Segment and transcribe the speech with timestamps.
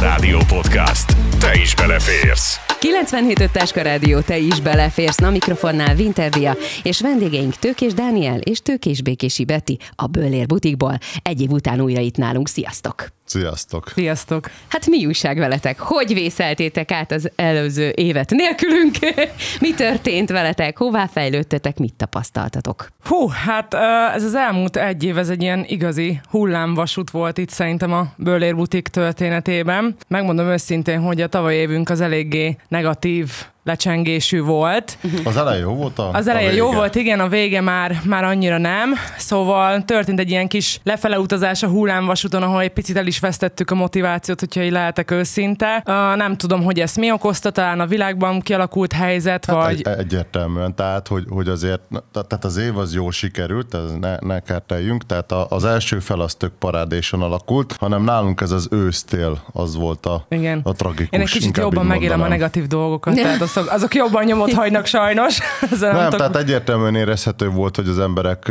[0.00, 1.33] Rádió Podcast.
[1.44, 2.60] Te is beleférsz.
[2.78, 5.22] 97 Táska Rádió, te is beleférsz.
[5.22, 10.98] A mikrofonnál Wintervia, és vendégeink Tőkés Dániel és Tőkés Békési Beti a Bölér butikból.
[11.22, 12.48] Egy év után újra itt nálunk.
[12.48, 13.12] Sziasztok!
[13.26, 13.88] Sziasztok!
[13.94, 14.50] Sziasztok!
[14.68, 15.78] Hát mi újság veletek?
[15.78, 18.96] Hogy vészeltétek át az előző évet nélkülünk?
[19.60, 20.78] mi történt veletek?
[20.78, 21.78] Hová fejlődtetek?
[21.78, 22.88] Mit tapasztaltatok?
[23.04, 23.74] Hú, hát
[24.14, 28.56] ez az elmúlt egy év, ez egy ilyen igazi hullámvasút volt itt szerintem a Bölér
[28.56, 29.96] butik történetében.
[30.08, 33.30] Megmondom őszintén, hogy a tavaly évünk az eléggé negatív
[33.64, 34.98] lecsengésű volt.
[35.24, 36.76] Az eleje jó volt a Az eleje a jó vége?
[36.76, 38.94] volt, igen, a vége már, már annyira nem.
[39.18, 43.70] Szóval történt egy ilyen kis lefele utazás a hullámvasúton, ahol egy picit el is vesztettük
[43.70, 45.82] a motivációt, hogyha így lehetek őszinte.
[45.86, 49.82] Uh, nem tudom, hogy ezt mi okozta, talán a világban kialakult helyzet, Hát vagy...
[49.84, 51.80] egy, egyértelműen, tehát hogy, hogy azért,
[52.12, 56.20] tehát az év az jól sikerült, ez ne, ne kerteljünk, tehát a, az első fel
[56.20, 60.60] az tök parádéson alakult, hanem nálunk ez az ősztél, az volt a, Igen.
[60.64, 61.08] a tragikus.
[61.10, 65.38] Én egy kicsit jobban megélem a negatív dolgokat, tehát azok, azok jobban nyomot hagynak sajnos.
[65.72, 68.50] Ezzel Nem, tudok- tehát egyértelműen érezhető volt, hogy az emberek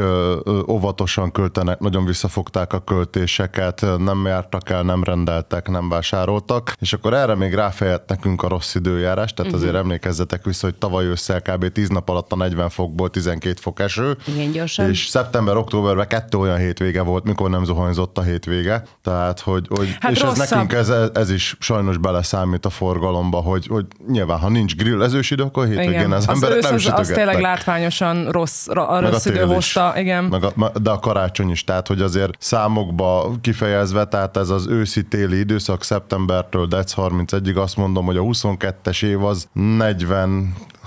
[0.67, 7.13] óvatosan költenek, nagyon visszafogták a költéseket, nem jártak el, nem rendeltek, nem vásároltak, és akkor
[7.13, 11.67] erre még ráfejett nekünk a rossz időjárás, tehát azért emlékezzetek vissza, hogy tavaly ősszel kb.
[11.71, 14.89] 10 nap alatt a 40 fokból 12 fok eső, Igen, gyorsan.
[14.89, 18.83] és szeptember-októberben kettő olyan hétvége volt, mikor nem zuhanyzott a hétvége.
[19.03, 20.49] Tehát, hogy, hogy Hát és ez rosszabb.
[20.49, 25.43] nekünk ez, ez is sajnos beleszámít a forgalomba, hogy, hogy nyilván, ha nincs grillezős idő,
[25.43, 29.25] akkor a hétvégén Igen, az, az emberek nem az, az tényleg látványosan rossz, a rossz
[29.25, 29.93] idő hozta.
[29.95, 30.23] Igen.
[30.23, 35.39] Meg a, de a karácsony is, tehát hogy azért számokba kifejezve, tehát ez az őszi-téli
[35.39, 39.47] időszak szeptembertől dec 31-ig azt mondom, hogy a 22-es év az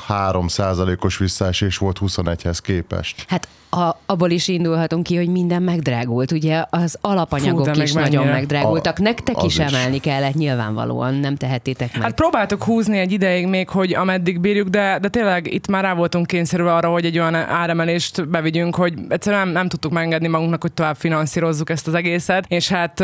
[0.09, 3.25] 43 százalékos visszaesés volt 21-hez képest.
[3.29, 6.33] Hát a, abból is indulhatunk ki, hogy minden megdrágult.
[6.33, 8.39] Ugye az alapanyagok Fú, is meg nagyon mennyire.
[8.39, 8.99] megdrágultak.
[8.99, 9.73] A- Nektek is is.
[9.73, 12.03] emelni kellett nyilvánvalóan, nem tehettétek meg.
[12.03, 15.95] Hát próbáltuk húzni egy ideig még, hogy ameddig bírjuk, de, de tényleg itt már rá
[15.95, 20.62] voltunk kényszerülve arra, hogy egy olyan áremelést bevigyünk, hogy egyszerűen nem, nem tudtuk megengedni magunknak,
[20.62, 23.01] hogy tovább finanszírozzuk ezt az egészet, és hát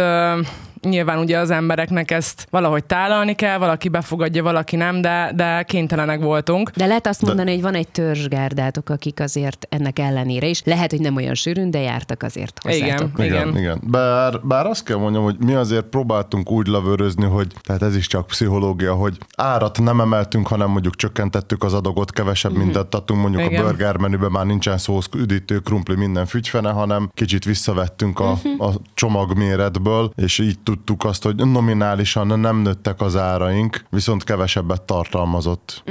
[0.82, 6.20] nyilván ugye az embereknek ezt valahogy tálalni kell, valaki befogadja, valaki nem, de, de kénytelenek
[6.20, 6.70] voltunk.
[6.70, 10.62] De lehet azt mondani, hogy van egy törzsgárdátok, akik azért ennek ellenére is.
[10.65, 13.10] Lehet, hogy nem olyan sűrűn, de jártak azért hozzátok.
[13.19, 13.26] Igen.
[13.26, 13.81] Igen, igen.
[13.82, 18.06] Bár, bár azt kell mondjam, hogy mi azért próbáltunk úgy lavőrözni, hogy tehát ez is
[18.06, 23.43] csak pszichológia, hogy árat nem emeltünk, hanem mondjuk csökkentettük az adagot, kevesebb mindent adtunk, mondjuk
[23.43, 23.64] Igen.
[23.64, 28.70] a burger menüben már nincsen szósz, üdítő, krumpli, minden fügyfene, hanem kicsit visszavettünk a, a
[28.94, 35.82] csomagméretből, és így tudtuk azt, hogy nominálisan nem nőttek az áraink, viszont kevesebbet tartalmazott.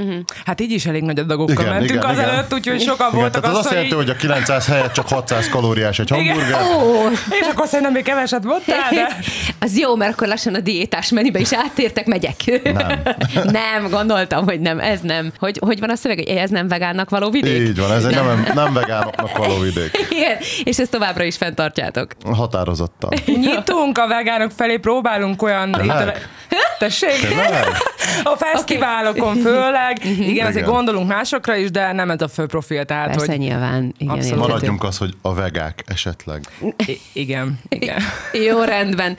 [0.46, 2.26] Hát így is elég nagy adagokkal Igen, mentünk igen, igen.
[2.26, 5.08] azelőtt, úgyhogy sokan Igen, voltak tehát az azt hogy jelenti, hogy a 900 helyett csak
[5.08, 6.26] 600 kalóriás egy Igen.
[6.26, 6.62] hamburger.
[6.62, 9.18] Ó, És akkor szerintem még keveset mondtál, de...
[9.66, 12.62] az jó, mert akkor lassan a diétás menübe is áttértek, megyek.
[12.64, 13.02] Nem.
[13.62, 15.32] nem, gondoltam, hogy nem, ez nem.
[15.38, 17.68] Hogy, hogy van a szöveg, hogy ez nem vegánnak való vidék?
[17.68, 20.06] Így van, ez egy nem, nem vegánoknak való vidék.
[20.18, 22.12] Igen, és ezt továbbra is fenntartjátok.
[22.32, 23.10] Határozottan.
[23.26, 25.72] Nyitunk a vegánok felé, próbálunk olyan...
[25.72, 26.28] Tényleg?
[26.80, 27.28] Tessék?
[27.28, 27.66] Tényleg?
[28.24, 30.06] A fesztiválokon főleg.
[30.06, 30.76] Igen, azért Igen.
[30.76, 33.40] gondolunk másokra is, de nem ez a fő profil, tehát Persze, hogy...
[33.40, 33.94] nyilván.
[33.98, 34.48] Igen, Abszolút.
[34.48, 36.48] Maradjunk az, hogy a vegák esetleg.
[36.86, 38.02] I- igen, igen.
[38.48, 39.18] Jó, rendben.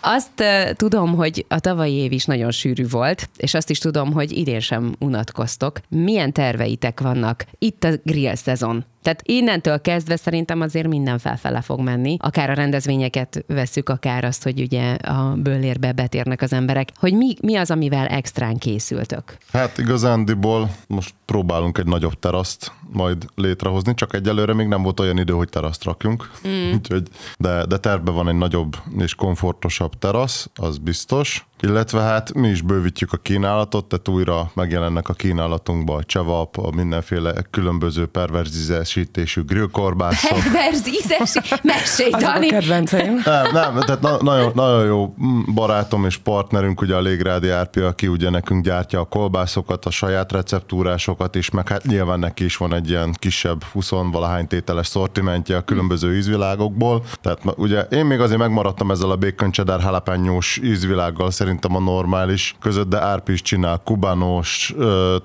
[0.00, 4.12] Azt uh, tudom, hogy a tavalyi év is nagyon sűrű volt, és azt is tudom,
[4.12, 5.80] hogy idén sem unatkoztok.
[5.88, 8.84] Milyen terveitek vannak itt a grill szezon?
[9.04, 12.16] Tehát innentől kezdve szerintem azért minden felfele fog menni.
[12.20, 16.88] Akár a rendezvényeket veszük, akár azt, hogy ugye a bőlérbe betérnek az emberek.
[17.00, 19.36] Hogy mi, mi az, amivel extrán készültök?
[19.52, 25.18] Hát igazándiból most próbálunk egy nagyobb teraszt majd létrehozni, csak egyelőre még nem volt olyan
[25.18, 26.30] idő, hogy teraszt rakjunk.
[26.48, 26.72] Mm.
[26.74, 31.46] Úgyhogy, de, de tervben van egy nagyobb és komfortosabb terasz, az biztos.
[31.60, 36.70] Illetve hát mi is bővítjük a kínálatot, tehát újra megjelennek a kínálatunkban a csevap, a
[36.70, 40.38] mindenféle különböző perverzízesítésű grillkorbászok.
[40.42, 42.46] Perverz ízes, mesélj, Dani!
[42.46, 43.12] kedvenceim.
[43.24, 45.14] Nem, nem, tehát na- nagyon, nagyon jó
[45.54, 50.32] barátom és partnerünk, ugye a Légrádi Árpi, aki ugye nekünk gyártja a kolbászokat, a saját
[50.32, 55.64] receptúrásokat is, meg hát nyilván neki is van egy ilyen kisebb 20-valahány tételes szortimentje a
[55.64, 57.04] különböző ízvilágokból.
[57.20, 62.54] Tehát ugye én még azért megmaradtam ezzel a bacon cheddar jalapeno-s ízvilággal szerintem a normális
[62.60, 64.74] között, de Árpi is csinál kubánós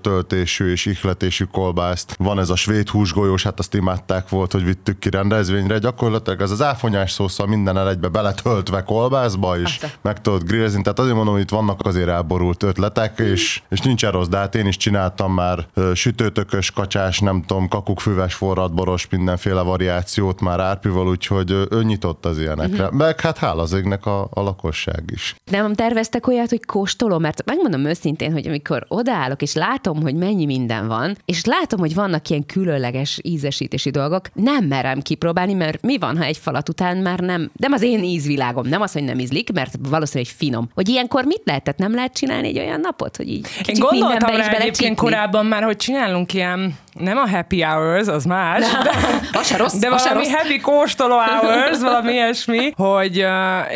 [0.02, 2.16] töltésű és ihletésű kolbászt.
[2.18, 5.78] Van ez a svéd húsgolyós, hát azt imádták volt, hogy vittük ki rendezvényre.
[5.78, 10.82] Gyakorlatilag ez az áfonyás szószal minden egybe beletöltve kolbászba is, meg tudod grillezni.
[10.82, 14.56] Tehát azért mondom, hogy itt vannak azért elborult ötletek, és, és nincsen rossz, de hát
[14.56, 21.52] én is csináltam már sütőtökös kacsás, nem tudom, kakukkfüves forradboros, mindenféle variációt már árpival, úgyhogy
[21.52, 22.84] ő, nyitott az ilyenekre.
[22.84, 22.98] Uh-huh.
[22.98, 25.36] Meg hát hála az égnek a, a lakosság is.
[25.52, 30.46] Nem terveztek olyat, hogy kóstolom, mert megmondom őszintén, hogy amikor odaállok, és látom, hogy mennyi
[30.46, 35.98] minden van, és látom, hogy vannak ilyen különleges ízesítési dolgok, nem merem kipróbálni, mert mi
[35.98, 39.20] van, ha egy falat után már nem, nem az én ízvilágom, nem az, hogy nem
[39.20, 40.70] ízlik, mert valószínűleg finom.
[40.74, 41.64] Hogy ilyenkor mit lehet?
[41.64, 45.64] Tehát nem lehet csinálni egy olyan napot, hogy így Én gondoltam rá egyébként korábban már,
[45.64, 48.92] hogy csinálunk ilyen nem a happy hours, az más, de,
[49.32, 50.34] az se rossz, de valami rossz.
[50.34, 53.26] happy kóstoló hours, valami ilyesmi, hogy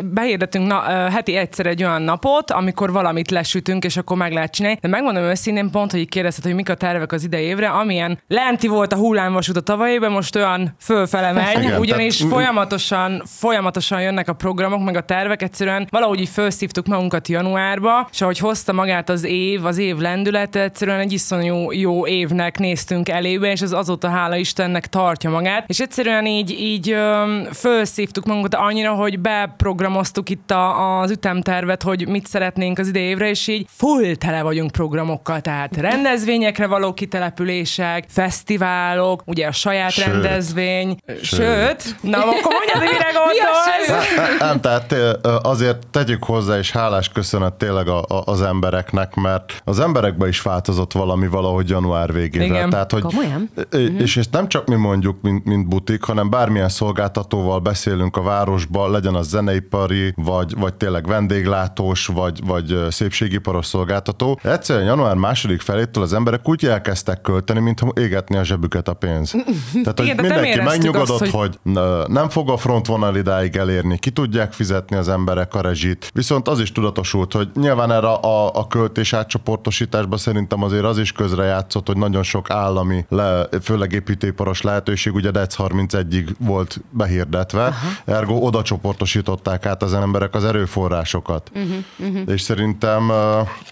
[0.03, 4.77] behirdetünk na, heti egyszer egy olyan napot, amikor valamit lesütünk, és akkor meg lehet csinálni.
[4.81, 8.67] De megmondom őszintén pont, hogy kérdezted, hogy mik a tervek az idei évre, amilyen lenti
[8.67, 14.01] volt a hullámvasút a tavaly évben, most olyan fölfele megy, Igen, ugyanis tehát- folyamatosan, folyamatosan
[14.01, 18.73] jönnek a programok, meg a tervek, egyszerűen valahogy így felszívtuk magunkat januárba, és ahogy hozta
[18.73, 23.73] magát az év, az év lendülete, egyszerűen egy iszonyú jó évnek néztünk elébe, és az
[23.73, 30.29] azóta hála Istennek tartja magát, és egyszerűen így, így öm, felszívtuk magunkat annyira, hogy beprogramoztuk
[30.29, 34.71] itt a, az ütemtervet, hogy mit szeretnénk az idei évre, és így full tele vagyunk
[34.71, 40.05] programokkal, tehát rendezvényekre való kitelepülések, fesztiválok, ugye a saját Sőt.
[40.05, 44.15] rendezvény, sőt, sőt na akkor mondjad, mire gondolsz?
[44.15, 45.11] Nem, nem, tehát ö,
[45.41, 50.41] azért tegyük hozzá, és hálás köszönet tényleg a, a, az embereknek, mert az emberekben is
[50.41, 52.47] változott valami valahogy január végével.
[52.47, 52.69] Igen.
[52.69, 53.32] Tehát, hogy, Komolyan?
[53.69, 58.21] Ö, És ezt nem csak mi mondjuk, mint, mint butik, hanem bármilyen szolgáltatóval beszélünk a
[58.21, 64.39] városban, legyen az zeneipari, vagy, vagy tényleg vendéglátós, vagy, vagy szépségiparos szolgáltató.
[64.43, 69.31] Egyszerűen január második felétől az emberek úgy elkezdtek költeni, mintha égetni a zsebüket a pénz.
[69.83, 71.59] Tehát, hogy Igen, mindenki megnyugodott, azt, hogy...
[71.63, 71.73] hogy
[72.07, 76.09] nem fog a frontvonal idáig elérni, ki tudják fizetni az emberek a rezsit.
[76.13, 81.11] Viszont az is tudatosult, hogy nyilván erre a, a költés átcsoportosításban szerintem azért az is
[81.11, 83.22] közrejátszott, hogy nagyon sok állami, le,
[83.61, 87.87] főleg építőiparos lehetőség, ugye DEC 31-ig volt behirdetve, Aha.
[88.05, 91.51] ergo oda csoportosították át az emberek az erőforrásokat.
[91.55, 92.33] Uh-huh, uh-huh.
[92.33, 93.11] És szerintem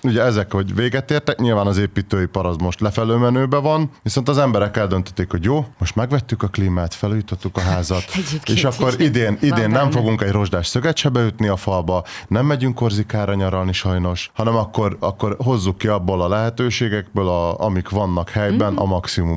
[0.04, 4.38] ugye ezek, hogy véget értek, nyilván az építőipar az most lefelő menőben van, viszont az
[4.38, 8.04] emberek eldöntötték, hogy jó, most megvettük a klímát, felújítottuk a házat,
[8.54, 9.92] és akkor idén, idén nem benne.
[9.92, 14.98] fogunk egy rozsdás szöget se beütni a falba, nem megyünk korzikára nyaralni sajnos, hanem akkor,
[15.00, 18.86] akkor hozzuk ki abból a lehetőségekből, a, amik vannak helyben, a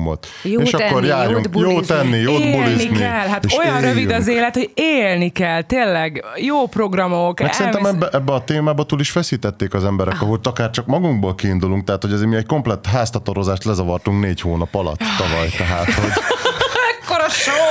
[0.05, 0.27] maximumot.
[0.43, 1.73] Jó és akkor tenni, járjunk, jót bulizni.
[1.73, 2.97] jó tenni, jót élni bulizni.
[2.97, 4.37] kell, hát és olyan rövid az éljünk.
[4.41, 7.39] élet, hogy élni kell, tényleg, jó programok.
[7.39, 10.85] Meg szerintem elmész- ebbe, ebbe a témába túl is feszítették az emberek, ahol akár csak
[10.85, 15.93] magunkból kiindulunk, tehát hogy azért mi egy komplett háztatorozást lezavartunk négy hónap alatt tavaly, tehát
[15.93, 16.11] hogy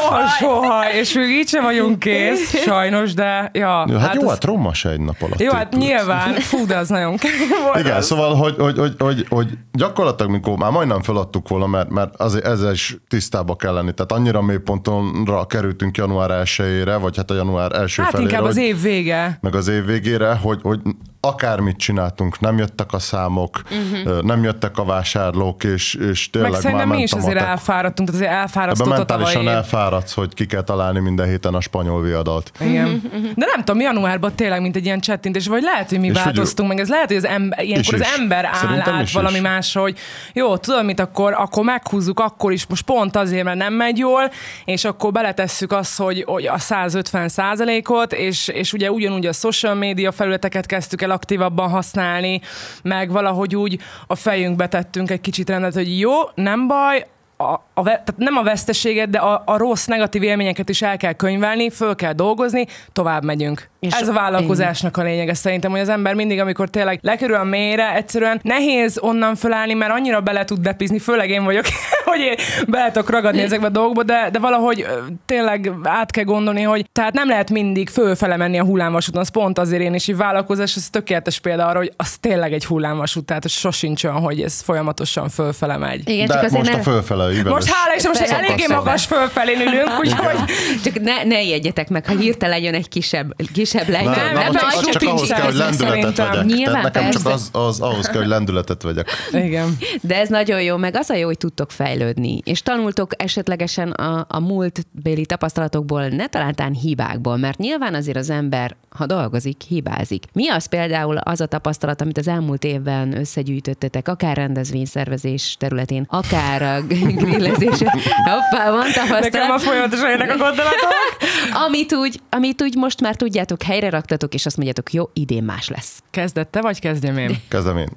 [0.04, 3.86] soha, soha, és még így sem vagyunk kész, sajnos, de ja.
[3.88, 5.82] jó, hát, jó, az- hát se egy nap alatt Jó, hát épült.
[5.82, 7.78] nyilván, fú, de az nagyon kemény volt.
[7.78, 8.06] Igen, az.
[8.06, 12.44] szóval, hogy, hogy, hogy, hogy, hogy gyakorlatilag, mikor már majdnem feladtuk volna, mert, mert azért
[12.44, 13.92] ezzel is tisztába kell lenni.
[13.92, 18.56] Tehát annyira mélypontonra kerültünk január 1-ére, vagy hát a január első Hát felére, inkább az
[18.56, 19.38] év vége.
[19.40, 20.80] meg az év végére, hogy, hogy
[21.25, 24.23] akármit csináltunk, nem jöttek a számok, uh-huh.
[24.23, 27.49] nem jöttek a vásárlók, és, és tényleg Meg szerintem már mi is azért matek.
[27.49, 29.49] elfáradtunk, tehát azért Ebben elfárasztott a tavalyi mentálisan év.
[29.49, 32.53] elfáradsz, hogy ki kell találni minden héten a spanyol viadalt.
[32.61, 33.03] Igen.
[33.35, 36.69] De nem tudom, januárban tényleg, mint egy ilyen csettintés, vagy lehet, hogy mi És változtunk
[36.69, 38.19] meg, ez lehet, hogy az ember, ilyenkor Is az is.
[38.19, 39.41] ember áll Szerintem át is valami is.
[39.43, 39.97] másra, hogy
[40.32, 44.31] jó, tudod mit, akkor, akkor meghúzzuk akkor is, most pont azért, mert nem megy jól,
[44.65, 49.75] és akkor beletesszük azt, hogy, hogy a 150 százalékot, és, és ugye ugyanúgy a social
[49.75, 52.40] media felületeket kezdtük el aktívabban használni,
[52.83, 57.06] meg valahogy úgy a fejünkbe tettünk egy kicsit rendet, hogy jó, nem baj,
[57.37, 61.12] a, a, tehát nem a veszteséget, de a, a rossz, negatív élményeket is el kell
[61.12, 63.68] könyvelni, föl kell dolgozni, tovább megyünk.
[63.85, 67.45] És Ez a vállalkozásnak a lényege szerintem, hogy az ember mindig, amikor tényleg lekerül a
[67.45, 71.64] mélyre, egyszerűen nehéz onnan fölállni, mert annyira bele tud depizni, főleg én vagyok,
[72.05, 72.35] hogy én
[72.69, 74.87] bele tudok ragadni ezekbe a dolgokba, de, de valahogy
[75.26, 79.59] tényleg át kell gondolni, hogy tehát nem lehet mindig fölfele menni a hullámvasúton, az pont
[79.59, 83.49] azért én is, hogy vállalkozás, ez tökéletes példa arra, hogy az tényleg egy hullámvasút, tehát
[83.49, 86.09] sosincs olyan, hogy ez folyamatosan fölfele megy.
[86.09, 87.53] Igen, De csak most ne, a fölfele íveles.
[87.53, 90.37] Most hála is, most eléggé magas fölfelén ülünk, úgyhogy
[90.85, 94.11] csak ne, ne ijedjetek meg, ha hirtelen jön egy kisebb, kisebb Na, lejtő.
[94.11, 96.31] ebben most, egy az csak ahhoz kell, hogy lendületet szerintem.
[96.31, 96.45] vegyek.
[96.45, 99.09] Nyilván, Tehát nekem csak az, az, ahhoz kell, hogy lendületet vegyek.
[99.33, 99.76] igen.
[100.00, 104.26] De ez nagyon jó, meg az a jó, hogy tudtok fejlődni, és tanultok esetlegesen a,
[104.28, 110.24] a múltbéli tapasztalatokból, ne talántán hibákból, mert nyilván azért az ember, ha dolgozik, hibázik.
[110.32, 116.62] Mi az például az a tapasztalat, amit az elmúlt évben összegyűjtöttetek, akár rendezvényszervezés területén, akár
[116.62, 116.80] a
[117.22, 117.78] grillezés.
[118.24, 119.50] Hoppá, van Nekem tapasztalat.
[119.50, 120.92] a folyamatosan jönnek a gondolatok.
[121.66, 125.68] Amit úgy, amit úgy most már tudjátok, helyre raktatok, és azt mondjátok, jó, idén más
[125.68, 126.02] lesz.
[126.10, 127.36] Kezdett te, vagy kezdjem én?
[127.48, 127.88] Kezdem én.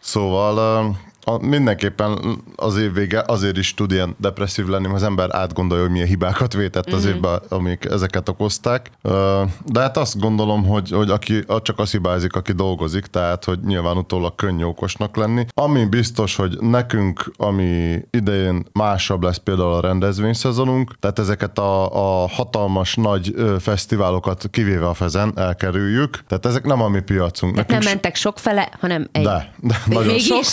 [0.00, 2.18] Szóval a, mindenképpen
[2.56, 6.06] az év vége azért is tud ilyen depresszív lenni, mert az ember átgondolja, hogy milyen
[6.06, 7.14] hibákat vétett az Mhm.
[7.14, 8.90] évben, amik ezeket okozták.
[9.66, 13.96] De hát azt gondolom, hogy, hogy aki csak az hibázik, aki dolgozik, tehát hogy nyilván
[13.96, 15.46] utólag könnyű okosnak lenni.
[15.54, 22.28] Ami biztos, hogy nekünk, ami idején másabb lesz például a rendezvényszezonunk, tehát ezeket a, a
[22.28, 27.52] hatalmas nagy fesztiválokat kivéve a fezen elkerüljük, tehát ezek nem a mi piacunk.
[27.54, 29.22] Tehát nem mentek sokfele, hanem egy.
[29.24, 30.24] de, de nagyon Mégis?
[30.26, 30.44] sok.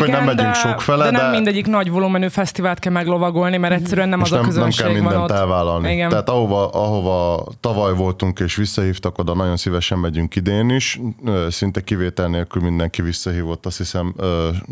[0.00, 2.92] Megyünk, hogy nem igen, megyünk de, sokfele, de de, nem mindegyik nagy volumenű fesztivált kell
[2.92, 5.36] meglovagolni, mert egyszerűen nem az a nem, nem közönség kell van mindent ott.
[5.36, 5.92] elvállalni.
[5.92, 6.08] Igen.
[6.08, 11.00] Tehát ahova, ahova tavaly voltunk és visszahívtak, oda nagyon szívesen megyünk idén is.
[11.48, 14.14] Szinte kivétel nélkül mindenki visszahívott, azt hiszem,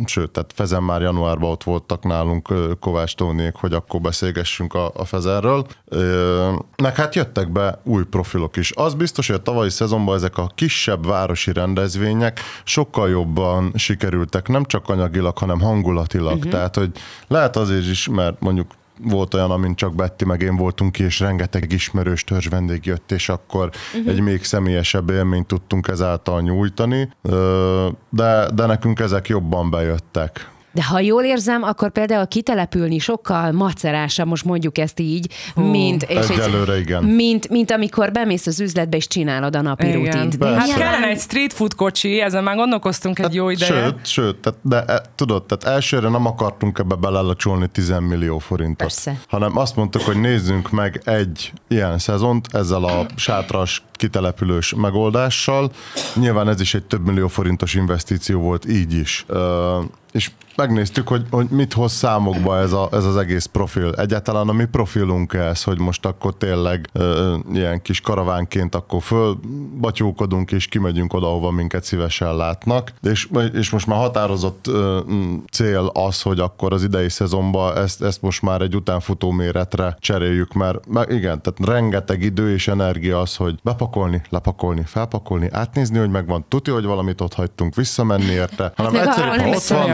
[0.05, 2.49] sőt, tehát Fezen már januárban ott voltak nálunk
[2.81, 5.67] Kovács Tóniék, hogy akkor beszélgessünk a, a Fezerről.
[6.83, 8.73] Meg hát jöttek be új profilok is.
[8.75, 14.65] Az biztos, hogy a tavalyi szezonban ezek a kisebb városi rendezvények sokkal jobban sikerültek, nem
[14.65, 16.37] csak anyagilag, hanem hangulatilag.
[16.37, 16.51] Uh-huh.
[16.51, 16.91] Tehát, hogy
[17.29, 18.71] lehet azért is, mert mondjuk
[19.03, 23.13] volt olyan, amin csak Betty meg én voltunk ki, és rengeteg ismerős törzs vendég jött,
[23.13, 24.13] és akkor uh-huh.
[24.13, 27.09] egy még személyesebb élményt tudtunk ezáltal nyújtani,
[28.11, 30.51] de, de nekünk ezek jobban bejöttek.
[30.73, 36.29] De ha jól érzem, akkor például kitelepülni sokkal macerásabb, most mondjuk ezt így, mint, és
[36.29, 37.05] Egyelőre igen.
[37.05, 40.05] mint, mint amikor bemész az üzletbe és csinálod a napi Igen.
[40.05, 40.37] rutint.
[40.37, 40.59] Persze.
[40.59, 43.81] Hát kellene egy street food kocsi, ezen már gondolkoztunk egy jó ideje.
[43.81, 48.39] Hát Sőt, sőt, tehát, de e, tudod, tehát elsőre nem akartunk ebbe belelacsolni 10 millió
[48.39, 48.77] forintot.
[48.77, 49.21] Persze.
[49.29, 55.71] Hanem azt mondtuk, hogy nézzünk meg egy ilyen szezont ezzel a sátras kitelepülős megoldással.
[56.15, 59.25] Nyilván ez is egy több millió forintos investíció volt így is.
[59.29, 59.79] Ö,
[60.13, 60.31] és
[60.67, 63.93] megnéztük, hogy, hogy mit hoz számokba ez, a, ez az egész profil.
[63.97, 70.53] Egyáltalán a mi profilunk ez, hogy most akkor tényleg ö, ilyen kis karavánként akkor fölbatyókodunk
[70.53, 72.93] és kimegyünk oda, ahova minket szívesen látnak.
[73.03, 74.99] És, és most már határozott ö,
[75.51, 80.53] cél az, hogy akkor az idei szezonban ezt, ezt most már egy utánfutó méretre cseréljük,
[80.53, 86.11] mert, mert igen, tehát rengeteg idő és energia az, hogy bepakolni, lepakolni, felpakolni, átnézni, hogy
[86.11, 89.91] megvan, tuti, hogy valamit ott hagytunk, visszamenni érte, hanem meg egyszerűen, ott van,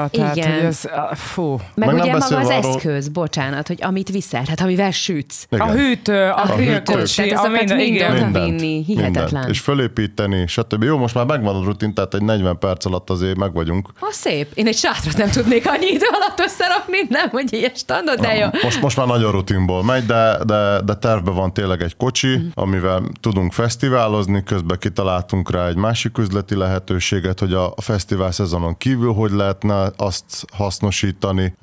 [0.00, 0.54] Macera, tehát Igen.
[0.54, 0.84] hogy ez,
[1.14, 1.60] fú.
[1.74, 5.46] Meg, Meg ugye maga az arról- eszköz, bocsánat, hogy amit viszel, tehát amivel sütsz.
[5.50, 5.68] igen.
[5.68, 6.62] A hűtő, a, hűtő.
[6.62, 8.12] grillkocsi, Tehát a minden, mind igen.
[8.12, 9.24] mindent, vinni, hihetetlen.
[9.24, 9.48] mindent.
[9.48, 10.82] És fölépíteni, stb.
[10.82, 13.88] Jó, most már megvan a rutin, tehát egy 40 perc alatt azért meg vagyunk.
[14.00, 14.50] Ha szép.
[14.54, 18.46] Én egy sátrat nem tudnék annyi idő alatt összerakni, nem, hogy ilyen standard, de jó.
[18.62, 23.02] Most, most már nagyon rutinból megy, de, de, de tervben van tényleg egy kocsi, amivel
[23.20, 29.30] tudunk fesztiválozni, közben kitaláltunk rá egy másik üzleti lehetőséget, hogy a fesztivál szezonon kívül hogy
[29.30, 31.54] lehetne azt hasznosítani,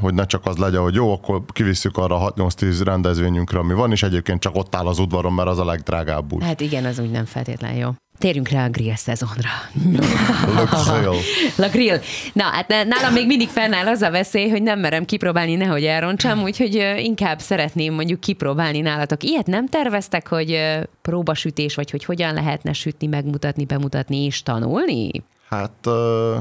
[0.00, 3.90] hogy ne csak az legyen, hogy jó, akkor kivisszük arra a 6-8-10 rendezvényünkre, ami van,
[3.90, 6.44] és egyébként csak ott áll az udvaron, mert az a legdrágább úgy.
[6.44, 7.90] Hát igen, az úgy nem feltétlen jó.
[8.20, 9.48] Térjünk rá a grill szezonra.
[11.56, 11.98] La grill.
[12.32, 16.42] Na, hát nálam még mindig fennáll az a veszély, hogy nem merem kipróbálni, nehogy elrontsam,
[16.42, 19.22] úgyhogy ö, inkább szeretném mondjuk kipróbálni nálatok.
[19.22, 20.60] Ilyet nem terveztek, hogy
[21.02, 25.10] próbasütés, vagy hogy hogyan lehetne sütni, megmutatni, bemutatni és tanulni?
[25.50, 25.88] Hát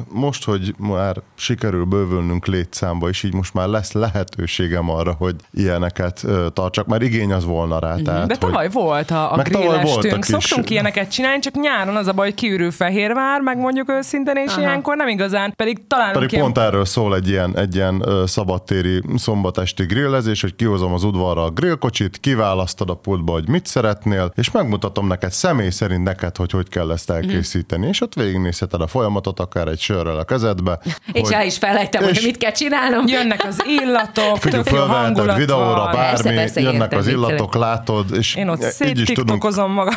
[0.10, 6.25] most, hogy már sikerül bővülnünk létszámba, és így most már lesz lehetőségem arra, hogy ilyeneket
[6.54, 7.96] tartsak, mert igény az volna rá.
[7.96, 8.74] Tehát, De tavaly hogy...
[8.74, 10.18] volt a, a grillestünk.
[10.18, 10.25] is.
[10.25, 14.51] Szoktunk ilyeneket csinálni, csak nyáron az a baj, hogy kiürül Fehérvár, meg mondjuk őszintén, és
[14.51, 14.60] Aha.
[14.60, 19.04] ilyenkor nem igazán, pedig találunk Pedig ilyen pont erről szól egy ilyen, egy ilyen szabadtéri
[19.16, 24.51] szombatesti grillezés, hogy kihozom az udvarra a grillkocsit, kiválasztod a pultba, hogy mit szeretnél, és
[24.51, 29.39] megmutatom neked személy szerint neked, hogy hogy kell ezt elkészíteni, és ott végignézheted a folyamatot,
[29.39, 30.79] akár egy sörrel a kezedbe.
[31.13, 33.08] És hogy el is felejtem, hogy és- mit kell csinálnom.
[33.08, 35.91] Jönnek az illatok, Figyelj, tök jó fölveheted hangulat videóra, van.
[35.91, 39.94] bármi, Persze, persze, jönnek az illatok, látod, és Én ott így is tudunk magam.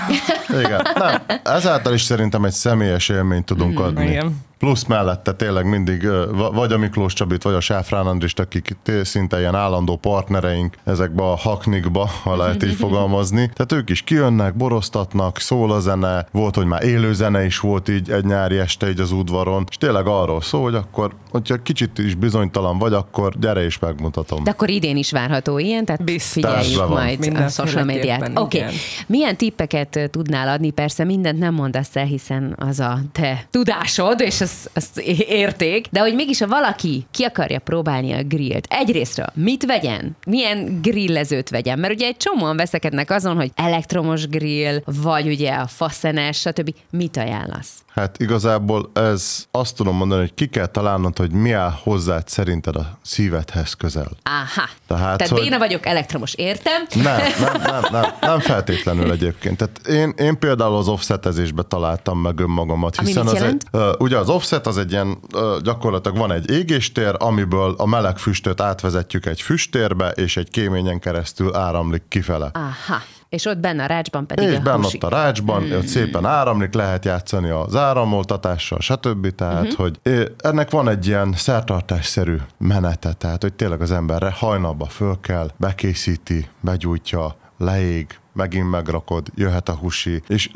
[0.49, 4.07] Igen, nem, ezáltal is szerintem egy személyes élményt tudunk adni.
[4.09, 4.51] igen.
[4.63, 6.09] Plusz mellette tényleg mindig
[6.53, 11.37] vagy a Miklós Csabit, vagy a Sáfrán Andrist, akik szinte ilyen állandó partnereink ezekbe a
[11.37, 13.51] haknikba, ha lehet így fogalmazni.
[13.55, 17.89] Tehát ők is kijönnek, boroztatnak, szól a zene, volt, hogy már élő zene is volt
[17.89, 21.99] így egy nyári este így az udvaron, és tényleg arról szól, hogy akkor, hogyha kicsit
[21.99, 24.45] is bizonytalan vagy, akkor gyere és megmutatom.
[24.45, 26.33] De akkor idén is várható ilyen, tehát Biztos.
[26.33, 26.89] figyeljük van.
[26.89, 28.31] majd a social médiát.
[28.35, 28.75] Oké, okay.
[29.07, 30.71] milyen tippeket tudnál adni?
[30.71, 34.89] Persze mindent nem mondasz el, hiszen az a te tudásod, és az, az
[35.27, 40.17] érték, de hogy mégis, ha valaki ki akarja próbálni a grillt, egyrésztről mit vegyen?
[40.27, 41.79] Milyen grillezőt vegyen?
[41.79, 46.75] Mert ugye egy csomóan veszekednek azon, hogy elektromos grill, vagy ugye a faszenes, stb.
[46.91, 47.71] Mit ajánlasz?
[47.95, 52.77] Hát igazából ez azt tudom mondani, hogy ki kell találnod, hogy mi áll hozzád szerinted
[52.77, 54.09] a szívedhez közel.
[54.23, 54.69] Aha.
[54.87, 56.83] Tehát, Tehát hogy- béna vagyok, elektromos, értem?
[56.95, 59.57] Nem, nem, nem, nem, nem feltétlenül egyébként.
[59.57, 63.63] Tehát én, én például az offsetezésbe találtam meg önmagamat, Ami hiszen az egy,
[63.99, 65.19] ugye az offset az egy ilyen,
[65.63, 71.55] gyakorlatilag van egy égéstér, amiből a meleg füstöt átvezetjük egy füstérbe, és egy kéményen keresztül
[71.57, 72.51] áramlik kifele.
[72.53, 73.01] Aha.
[73.29, 75.73] És ott benne a rácsban pedig És a benne ott a rácsban, mm.
[75.73, 79.35] ott szépen áramlik, lehet játszani az áramoltatással, stb.
[79.35, 79.71] Tehát, Mhm.
[79.71, 79.81] uh-huh.
[80.03, 85.51] hogy ennek van egy ilyen szertartásszerű menete, tehát, hogy tényleg az emberre hajnalba föl kell,
[85.57, 90.51] bekészíti, begyújtja, leég, megint megrakod, jöhet a húsi, és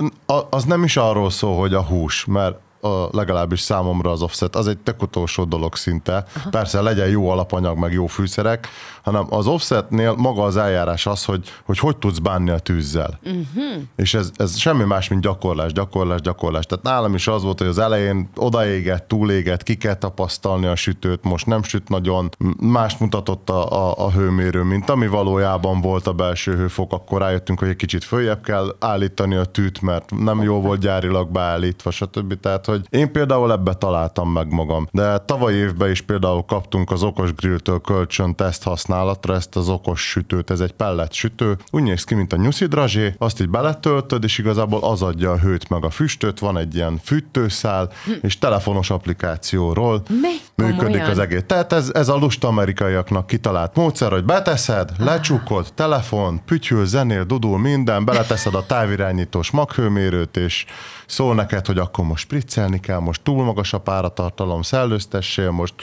[0.50, 4.69] az nem is arról szól, hogy a hús, mert a, legalábbis számomra az offset, az
[4.69, 6.25] egy tök utolsó dolog szinte.
[6.37, 6.50] Aha.
[6.50, 8.69] Persze legyen jó alapanyag, meg jó fűszerek,
[9.02, 13.19] hanem az offsetnél maga az eljárás az, hogy hogy, hogy tudsz bánni a tűzzel.
[13.23, 13.83] Uh-huh.
[13.97, 16.66] És ez, ez semmi más, mint gyakorlás, gyakorlás, gyakorlás.
[16.66, 21.25] Tehát nálam is az volt, hogy az elején odaégett, túlégett, ki kell tapasztalni a sütőt,
[21.25, 26.07] most nem süt nagyon, M- mást mutatott a, a, a hőmérő, mint ami valójában volt
[26.07, 30.43] a belső hőfok, akkor rájöttünk, hogy egy kicsit följebb kell állítani a tűt, mert nem
[30.43, 32.40] jó volt gyárilag beállítva, stb.
[32.40, 34.88] Tehát, hogy én például ebbe találtam meg magam.
[34.92, 40.09] De tavaly évben is például kaptunk az okos grilltől kölcsön teszt használatra ezt az okos
[40.09, 40.50] sütőt.
[40.50, 41.56] Ez egy pellet sütő.
[41.71, 45.38] Úgy néz ki, mint a nyuszi drazsé, azt így beletöltöd, és igazából az adja a
[45.38, 47.90] hőt meg a füstöt, van egy ilyen fűtőszál,
[48.23, 50.64] és telefonos applikációról Mi?
[50.64, 51.11] működik Komolyan?
[51.11, 51.42] az egész.
[51.47, 57.59] Tehát ez, ez a lusta amerikaiaknak kitalált módszer, hogy beteszed, lecsukod, telefon, pütyül, zenél, dudul,
[57.59, 60.64] minden, beleteszed a távirányítós maghőmérőt, és
[61.06, 62.26] szól neked, hogy akkor most
[62.66, 65.75] spriccelni kell, most túl magas a páratartalom, szellőztessél, most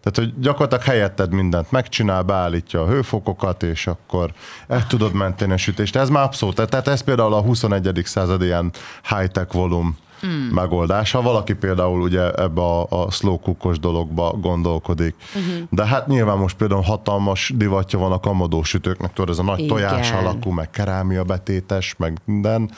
[0.00, 4.32] tehát, hogy gyakorlatilag helyetted mindent megcsinál, beállítja a hőfokokat, és akkor
[4.68, 5.96] el tudod menteni a sütést.
[5.96, 8.02] Ez már abszolút, tehát ez például a 21.
[8.04, 8.72] század ilyen
[9.08, 9.96] high-tech volum
[10.26, 10.54] mm.
[10.54, 11.10] megoldás.
[11.10, 15.14] Ha valaki például ugye ebbe a, a slow cookos dologba gondolkodik.
[15.34, 15.68] Uh-huh.
[15.70, 19.58] De hát nyilván most például hatalmas divatja van a kamadó sütőknek, tudod, ez a nagy
[19.58, 19.76] Igen.
[19.76, 22.70] tojás alakú, meg kerámia betétes, meg minden.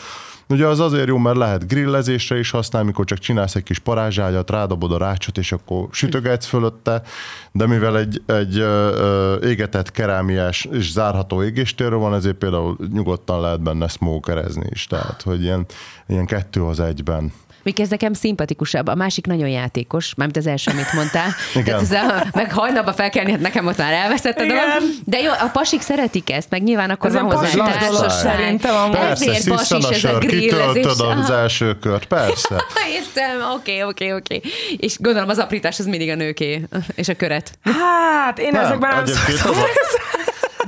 [0.49, 4.51] Ugye az azért jó, mert lehet grillezésre is használni, mikor csak csinálsz egy kis parázságyat,
[4.51, 7.03] rádobod a rácsot, és akkor sütögetsz fölötte,
[7.53, 13.41] de mivel egy, egy ö, ö, égetett kerámiás és zárható égéstérről van, ezért például nyugodtan
[13.41, 15.67] lehet benne smokerezni is, tehát hogy ilyen,
[16.07, 17.33] ilyen kettő az egyben.
[17.65, 21.29] Még ez nekem szimpatikusabb, a másik nagyon játékos, mármint az első, amit mondtál.
[21.55, 21.65] Igen.
[21.65, 24.63] Tehát ez a, meg hajnalba felkelni, hát nekem ott már elveszett a dolog.
[25.05, 28.57] De jó, a pasik szeretik ezt, meg nyilván akkor Ez van hozzá társaság.
[28.91, 30.85] Persze, Ezért pasis a ez a grillezés.
[30.87, 32.65] az első kört, persze.
[32.99, 34.41] Értem, oké, oké, oké.
[34.77, 37.59] És gondolom az aprítás az mindig a nőké, és a köret.
[37.63, 39.39] Hát, én Nem, ezekben nem egyébként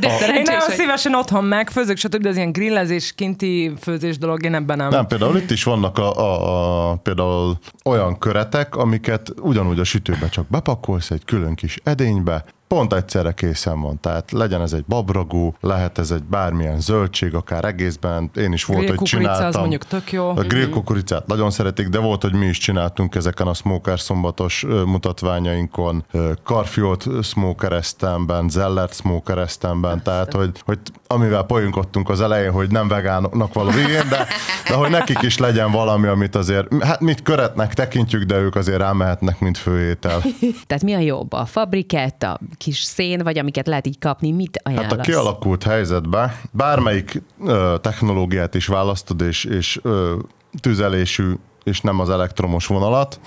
[0.05, 0.75] az a, De Én nagyon hogy...
[0.75, 4.89] szívesen otthon megfőzök, stb., de az ilyen grillezés, kinti főzés dolog, én ebben nem.
[4.89, 10.29] Nem, például itt is vannak a, a, a, például olyan köretek, amiket ugyanúgy a sütőbe
[10.29, 14.01] csak bepakolsz egy külön kis edénybe, pont egyszerre készen van.
[14.01, 18.31] Tehát legyen ez egy babragú, lehet ez egy bármilyen zöldség, akár egészben.
[18.37, 19.61] Én is volt, hogy Grillkukorica, az csináltam.
[19.61, 20.29] mondjuk tök jó.
[20.29, 24.65] A grill kukoricát nagyon szeretik, de volt, hogy mi is csináltunk ezeken a smoker szombatos
[24.87, 26.05] mutatványainkon,
[26.45, 33.71] karfiolt smokeresztemben, zellert smokeresztemben, tehát hogy, hogy amivel poénkodtunk az elején, hogy nem vegánoknak való
[33.71, 34.27] végén, de,
[34.69, 38.79] de hogy nekik is legyen valami, amit azért, hát mit köretnek tekintjük, de ők azért
[38.79, 40.23] rámehetnek, mint főétel.
[40.67, 41.33] Tehát mi a jobb?
[41.33, 44.91] A fabrikett, a kis szén, vagy amiket lehet így kapni, mit ajánlasz?
[44.91, 50.19] Hát a kialakult helyzetben bármelyik ö, technológiát is választod, és, és ö,
[50.61, 51.33] tüzelésű
[51.67, 53.21] és nem az elektromos vonalat,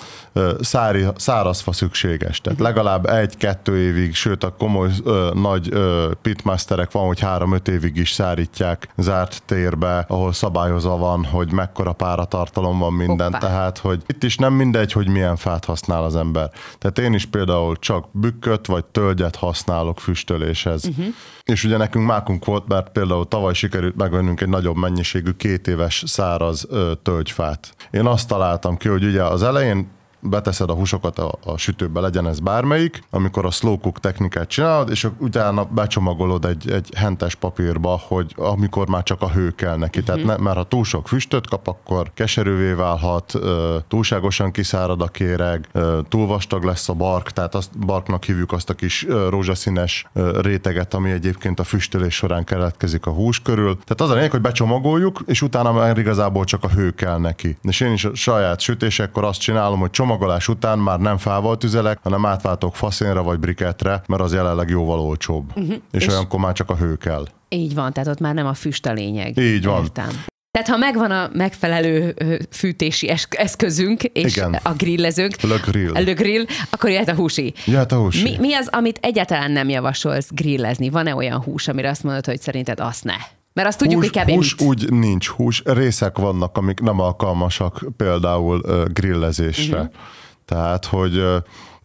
[0.59, 2.41] szári, szárazfa szükséges.
[2.41, 7.95] Tehát legalább egy-kettő évig, sőt a komoly ö, nagy ö, pitmasterek van, hogy három-öt évig
[7.95, 13.31] is szárítják zárt térbe, ahol szabályozva van, hogy mekkora páratartalom van minden.
[13.31, 13.47] Hoppá.
[13.47, 16.51] Tehát, hogy itt is nem mindegy, hogy milyen fát használ az ember.
[16.77, 20.85] Tehát én is például csak bükköt vagy tölgyet használok füstöléshez.
[20.85, 21.05] Uh-huh.
[21.43, 26.03] És ugye nekünk mákunk volt, mert például tavaly sikerült megvennünk egy nagyobb mennyiségű két éves
[26.07, 27.75] száraz ö, tölgyfát.
[27.91, 29.87] Én azt találtam ki, hogy ugye az elején
[30.19, 34.89] beteszed a húsokat a, a sütőbe, legyen ez bármelyik, amikor a slow cook technikát csinálod,
[34.89, 40.03] és utána becsomagolod egy, egy hentes papírba, hogy amikor már csak a hő kell neki.
[40.03, 43.33] Tehát ne, mert ha túl sok füstöt kap, akkor keserűvé válhat,
[43.87, 45.69] túlságosan kiszárad a kéreg,
[46.09, 50.05] túl vastag lesz a bark, tehát azt barknak hívjuk azt a kis rózsaszínes
[50.41, 53.73] réteget, ami egyébként a füstölés során keletkezik a hús körül.
[53.73, 57.57] Tehát az a lényeg, hogy becsomagoljuk, és utána már igazából csak a hő kell neki.
[57.61, 61.99] És én is a saját sütésekkor azt csinálom, hogy csomagolás után már nem fával tüzelek,
[62.03, 65.51] hanem átváltok faszénra vagy brikettre, mert az jelenleg jóval olcsóbb.
[65.55, 65.75] Uh-huh.
[65.91, 67.27] És, és olyankor már csak a hő kell.
[67.49, 69.37] Így van, tehát ott már nem a füst a lényeg.
[69.37, 69.83] Így van.
[69.83, 70.09] Értem.
[70.51, 72.15] Tehát ha megvan a megfelelő
[72.51, 74.53] fűtési es- eszközünk, és Igen.
[74.63, 75.91] a grillezőnk, Le grill.
[75.91, 77.53] le grill, akkor jöhet a húsi.
[77.65, 78.21] Jöhet a húsi.
[78.23, 80.89] Mi, mi az, amit egyáltalán nem javasolsz grillezni?
[80.89, 83.15] Van-e olyan hús, amire azt mondod, hogy szerinted azt ne?
[83.53, 84.29] Mert azt tudjuk, hús, hogy kb.
[84.29, 84.67] hús mit.
[84.67, 85.27] úgy nincs.
[85.27, 88.61] Hús részek vannak, amik nem alkalmasak például
[88.93, 89.77] grillezésre.
[89.79, 89.93] Uh-huh.
[90.45, 91.23] Tehát, hogy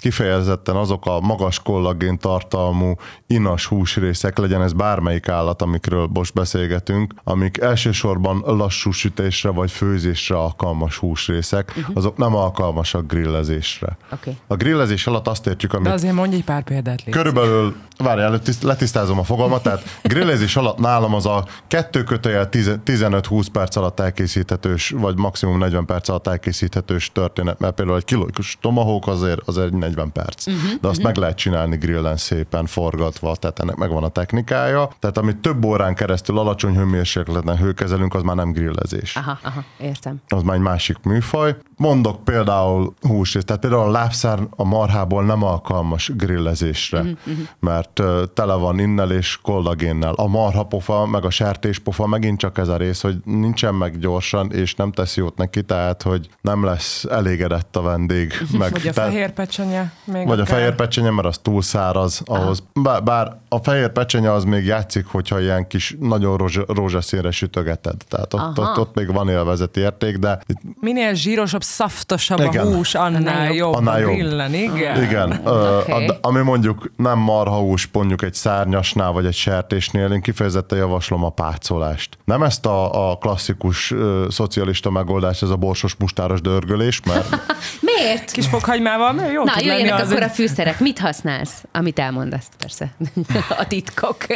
[0.05, 2.95] kifejezetten azok a magas kollagén tartalmú
[3.27, 10.37] inas húsrészek, legyen ez bármelyik állat, amikről most beszélgetünk, amik elsősorban lassú sütésre vagy főzésre
[10.37, 11.97] alkalmas húsrészek, uh-huh.
[11.97, 13.97] azok nem alkalmasak grillezésre.
[14.13, 14.37] Oké.
[14.47, 17.15] A grillezés alatt azt értjük, amit De azért mondj egy pár példát, légy.
[17.15, 22.79] Körülbelül, várjál, letiszt- letisztázom a fogalmat, tehát grillezés alatt nálam az a kettő kötőjel 10
[22.85, 28.59] 15-20 perc alatt elkészíthetős, vagy maximum 40 perc alatt elkészíthetős történet, mert például egy kilós
[28.61, 31.05] tomahawk azért, azért 40 perc, uh-huh, de azt uh-huh.
[31.05, 35.95] meg lehet csinálni grillen szépen forgatva, tehát ennek megvan a technikája, tehát amit több órán
[35.95, 40.21] keresztül alacsony hőmérsékleten hőkezelünk, az már nem grillezés Aha, aha, értem.
[40.29, 41.57] az már egy másik műfaj.
[41.77, 47.35] Mondok például húsrészt, tehát például a lábszár a marhából nem alkalmas grillezésre, uh-huh.
[47.59, 48.03] mert
[48.35, 50.13] tele van innel és kollagénnel.
[50.13, 54.75] A marhapofa, meg a sertéspofa megint csak ez a rész, hogy nincsen meg gyorsan, és
[54.75, 58.33] nem tesz jót neki, tehát hogy nem lesz elégedett a vendég.
[58.59, 59.84] Meg, Vagy a tehát- fehér pecsenye.
[60.05, 60.57] Még vagy a akár.
[60.57, 62.63] fehér pecsenye, mert az túl száraz ahhoz.
[62.83, 67.97] Bár, bár a fehér pecsenye az még játszik, hogyha ilyen kis, nagyon rózsa, rózsaszínre sütögeted.
[68.09, 68.71] Tehát ott, Aha.
[68.71, 72.67] ott, ott, még van élvezeti érték, de itt Minél zsírosabb, szaftosabb Igen.
[72.67, 73.75] a hús, annál, jobb.
[73.75, 74.11] Annál jobb.
[74.11, 75.03] Grillen, igen.
[75.03, 76.11] Igen, okay.
[76.21, 82.19] ami mondjuk nem marhahús, mondjuk egy szárnyasnál vagy egy sertésnél, én kifejezetten javaslom a pácolást.
[82.25, 87.29] Nem ezt a, a klasszikus ö, szocialista megoldást, ez a borsos mustáros dörgölés, mert
[88.05, 88.31] Miért?
[88.31, 90.81] Kis fokhagymával, jó Na, tud lenni jöjjenek az, akkor a fűszerek.
[90.81, 91.65] Mit használsz?
[91.73, 92.87] Amit elmondasz, persze.
[93.61, 94.27] A titkok.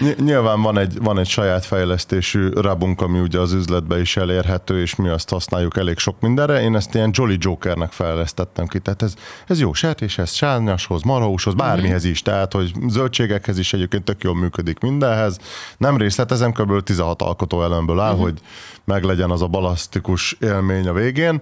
[0.00, 4.80] Ny- Nyilván van egy, van egy saját fejlesztésű rabunk, ami ugye az üzletbe is elérhető,
[4.80, 6.62] és mi azt használjuk elég sok mindenre.
[6.62, 8.78] Én ezt ilyen Jolly Jokernek fejlesztettem ki.
[8.78, 9.14] Tehát ez,
[9.46, 12.22] ez jó sertéshez, sárnyashoz, marhahúshoz, bármihez is.
[12.22, 15.38] Tehát, hogy zöldségekhez is egyébként tök jól működik mindenhez.
[15.76, 16.82] Nem részletezem, kb.
[16.82, 18.38] 16 alkotó elemből áll, hogy
[18.84, 21.40] meglegyen az a balasztikus élmény a végén.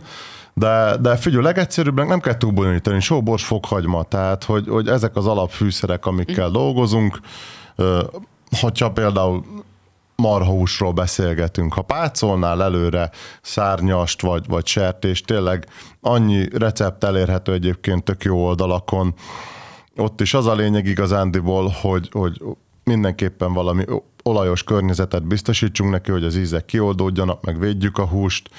[0.55, 5.27] De, de figyelj, legegyszerűbbnek nem kell túl bonyolítani, sóbors, fokhagyma, tehát hogy, hogy ezek az
[5.27, 7.68] alapfűszerek, amikkel dolgozunk, Ö,
[8.61, 9.45] hogyha például
[10.17, 13.11] marhahúsról beszélgetünk, ha pácolnál előre
[13.43, 15.67] szárnyast vagy, vagy sertést, tényleg
[16.01, 19.15] annyi recept elérhető egyébként tök jó oldalakon,
[19.97, 22.43] ott is az a lényeg igazándiból, hogy, hogy
[22.85, 23.85] mindenképpen valami
[24.23, 28.51] olajos környezetet biztosítsunk neki, hogy az ízek kioldódjanak, meg védjük a húst,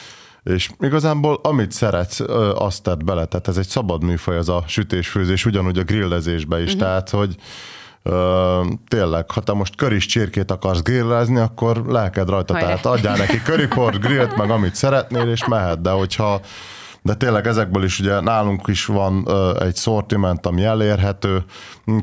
[0.44, 2.20] és igazából amit szeretsz,
[2.56, 3.26] azt tedd bele.
[3.26, 6.66] Tehát ez egy szabad műfaj, az a sütésfőzés, ugyanúgy a grillezésbe is.
[6.66, 6.82] Uh-huh.
[6.82, 7.36] Tehát, hogy
[8.04, 12.68] Ö, tényleg, ha te most köris csirkét akarsz grillezni, akkor lelked rajta, Hajrá.
[12.68, 16.42] tehát adjál neki köriport, grillt, meg amit szeretnél, és mehet, de hogyha
[17.02, 19.28] de tényleg ezekből is ugye nálunk is van
[19.60, 21.44] egy szortiment, ami elérhető,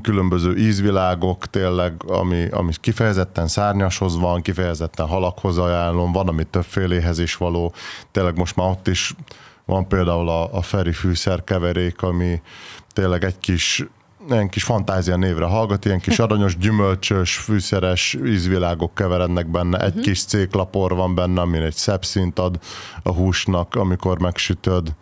[0.02, 7.36] különböző ízvilágok tényleg, ami, ami kifejezetten szárnyashoz van, kifejezetten halakhoz ajánlom, van, ami többféléhez is
[7.36, 7.72] való.
[8.10, 9.14] Tényleg most már ott is
[9.64, 12.40] van például a, a Feri fűszer keverék, ami
[12.92, 13.86] tényleg egy kis
[14.30, 20.24] ilyen kis fantázia névre hallgat, ilyen kis aranyos, gyümölcsös, fűszeres ízvilágok keverednek benne, egy kis
[20.24, 22.58] céklapor van benne, amin egy szebb szint ad
[23.02, 24.94] a húsnak, amikor megsütöd.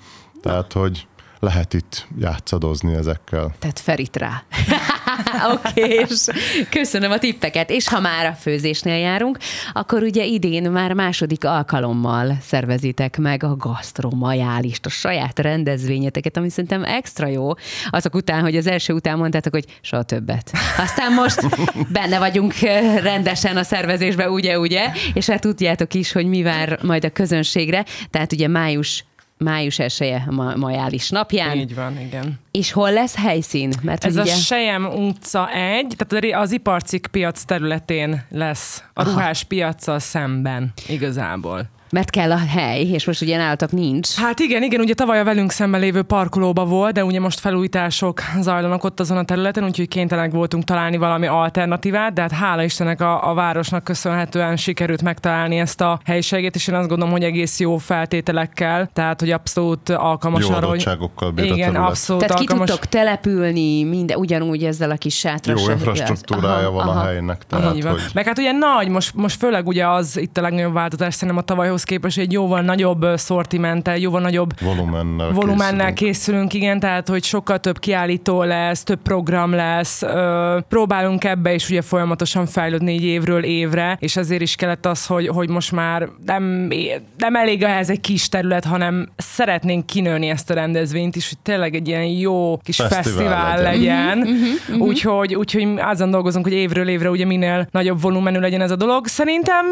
[0.43, 1.07] Tehát, hogy
[1.39, 3.55] lehet itt játszadozni ezekkel.
[3.59, 4.43] Tehát Ferit rá.
[5.55, 6.27] Oké, és
[6.71, 7.71] köszönöm a tippeket.
[7.71, 9.39] És ha már a főzésnél járunk,
[9.73, 16.85] akkor ugye idén már második alkalommal szervezitek meg a gasztromajálist, a saját rendezvényeteket, ami szerintem
[16.85, 17.51] extra jó.
[17.91, 20.53] Azok után, hogy az első után mondtátok, hogy soha többet.
[20.79, 21.49] Aztán most
[21.93, 22.55] benne vagyunk
[23.03, 24.91] rendesen a szervezésbe, ugye, ugye?
[25.15, 27.85] És hát tudjátok is, hogy mi vár majd a közönségre.
[28.11, 29.05] Tehát ugye május
[29.39, 31.57] május esélye ma, majális napján.
[31.57, 32.41] Így van, igen.
[32.51, 33.73] És hol lesz helyszín?
[33.83, 34.35] Mert Ez hogy a ugye...
[34.35, 41.69] Sejem utca 1, tehát az iparcik piac területén lesz a ruhás piacsal szemben igazából.
[41.95, 44.15] Mert kell a hely, és most ugye nálatok nincs.
[44.15, 48.21] Hát igen, igen, ugye tavaly a velünk szemben lévő parkolóba volt, de ugye most felújítások
[48.41, 53.01] zajlanak ott azon a területen, úgyhogy kénytelenek voltunk találni valami alternatívát, de hát hála Istennek
[53.01, 57.61] a, a városnak köszönhetően sikerült megtalálni ezt a helyiséget, és én azt gondolom, hogy egész
[57.61, 60.89] jó feltételekkel, tehát hogy abszolút alkalmas Jó arra, hogy
[61.37, 62.71] igen, abszolút Tehát ki alkalmas.
[62.71, 65.63] tudtok települni, minden, ugyanúgy ezzel a kis sátras.
[65.63, 67.93] Jó infrastruktúrája van a helynek, tehát Így van.
[67.93, 71.39] hogy Meg hát ugye nagy, most, most főleg ugye az itt a legnagyobb változás szerintem
[71.39, 75.97] a tavalyhoz képest, egy jóval nagyobb szortimenttel, jóval nagyobb volumennel, volumennel készülünk.
[75.97, 81.71] készülünk, igen, tehát hogy sokkal több kiállító lesz, több program lesz, ö, próbálunk ebbe is
[81.71, 86.09] ugye folyamatosan fejlődni így évről évre, és ezért is kellett az, hogy, hogy most már
[86.27, 86.69] nem,
[87.17, 91.75] nem elég ehhez egy kis terület, hanem szeretnénk kinőni ezt a rendezvényt is, hogy tényleg
[91.75, 94.19] egy ilyen jó kis Fesztivál fesztivál, legyen.
[94.19, 94.79] legyen.
[94.79, 99.07] Úgyhogy, úgyhogy azon dolgozunk, hogy évről évre ugye minél nagyobb volumenű legyen ez a dolog.
[99.07, 99.67] Szerintem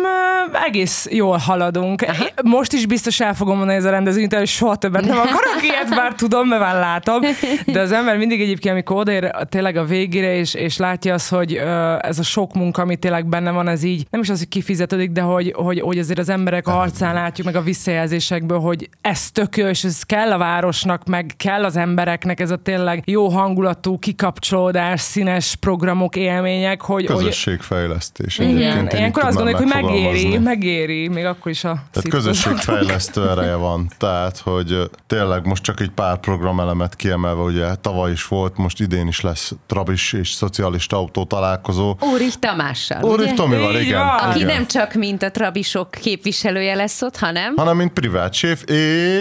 [0.67, 2.02] egész jól haladunk.
[2.43, 5.89] Most is biztos el fogom mondani ez a rendezvényt, hogy soha többet nem akarok ilyet,
[5.89, 7.21] bár tudom, mert már látom.
[7.67, 11.55] De az ember mindig egyébként, amikor odaér tényleg a végére, és, és látja azt, hogy
[12.01, 15.11] ez a sok munka, ami tényleg benne van, ez így nem is az, hogy kifizetődik,
[15.11, 19.57] de hogy, hogy, hogy azért az emberek arcán látjuk, meg a visszajelzésekből, hogy ez tök
[19.57, 23.99] jó, és ez kell a városnak, meg kell az embereknek, ez a tényleg jó hangulatú,
[23.99, 27.05] kikapcsolódás, színes programok, élmények, hogy...
[27.05, 28.39] Közösségfejlesztés.
[28.39, 33.91] Igen, ilyenkor azt gondoljuk, hogy megéri, megéri, még akkor is a Tehát közösségfejlesztő ereje van.
[33.99, 39.07] Tehát, hogy tényleg most csak egy pár programelemet kiemelve, ugye tavaly is volt, most idén
[39.07, 41.97] is lesz Trabis és szocialista autó találkozó.
[42.01, 43.03] Úrich Tamással.
[43.03, 43.99] Úrich Tomival, igen.
[43.99, 44.19] Van.
[44.19, 44.55] Aki igen.
[44.55, 47.55] nem csak mint a Trabisok képviselője lesz ott, hanem...
[47.57, 48.63] Hanem mint privát séf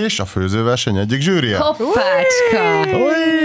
[0.06, 1.58] és a főzőverseny egyik zsűrie.
[1.58, 3.40] Hoppácska!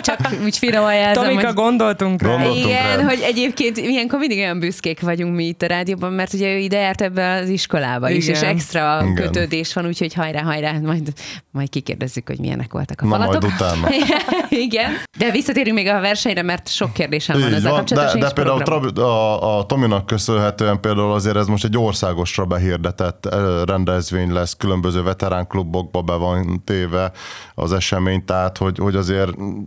[0.00, 1.54] Csak úgy finom jelzem, Tomika, hogy...
[1.54, 2.28] gondoltunk rá.
[2.28, 3.04] Gondoltunk Igen, rá.
[3.04, 6.78] hogy egyébként ilyenkor mindig olyan büszkék vagyunk mi itt a rádióban, mert ugye ő ide
[6.78, 8.20] járt ebbe az iskolába Igen.
[8.20, 9.14] is, és extra Igen.
[9.14, 11.12] kötődés van, úgyhogy hajrá, hajrá, majd,
[11.50, 13.40] majd kikérdezzük, hogy milyenek voltak a Na, falatok.
[13.42, 13.88] majd utána.
[14.48, 18.20] Igen, de visszatérünk még a versenyre, mert sok kérdésem van ezzel kapcsolatosan.
[18.20, 23.28] De, de például Trabi, a, a Tominak köszönhetően például azért ez most egy országosra behirdetett
[23.64, 27.12] rendezvény lesz, különböző veteránklubokba be van téve
[27.54, 29.19] az esemény, tehát hogy, hogy azért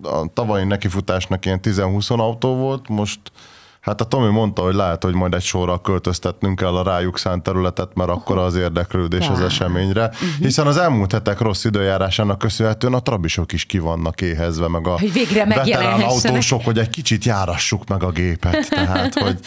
[0.03, 3.19] a tavalyi nekifutásnak ilyen 10-20 autó volt, most
[3.83, 7.43] Hát a Tomi mondta, hogy lehet, hogy majd egy sorra költöztetnünk kell a rájuk szánt
[7.43, 10.03] területet, mert akkor az érdeklődés az eseményre.
[10.03, 10.29] Uh-huh.
[10.39, 14.99] Hiszen az elmúlt hetek rossz időjárásának köszönhetően a trabisok is ki vannak éhezve, meg a
[14.99, 18.69] hogy végre veterán autósok, hogy egy kicsit járassuk meg a gépet.
[18.69, 19.39] Tehát, hogy...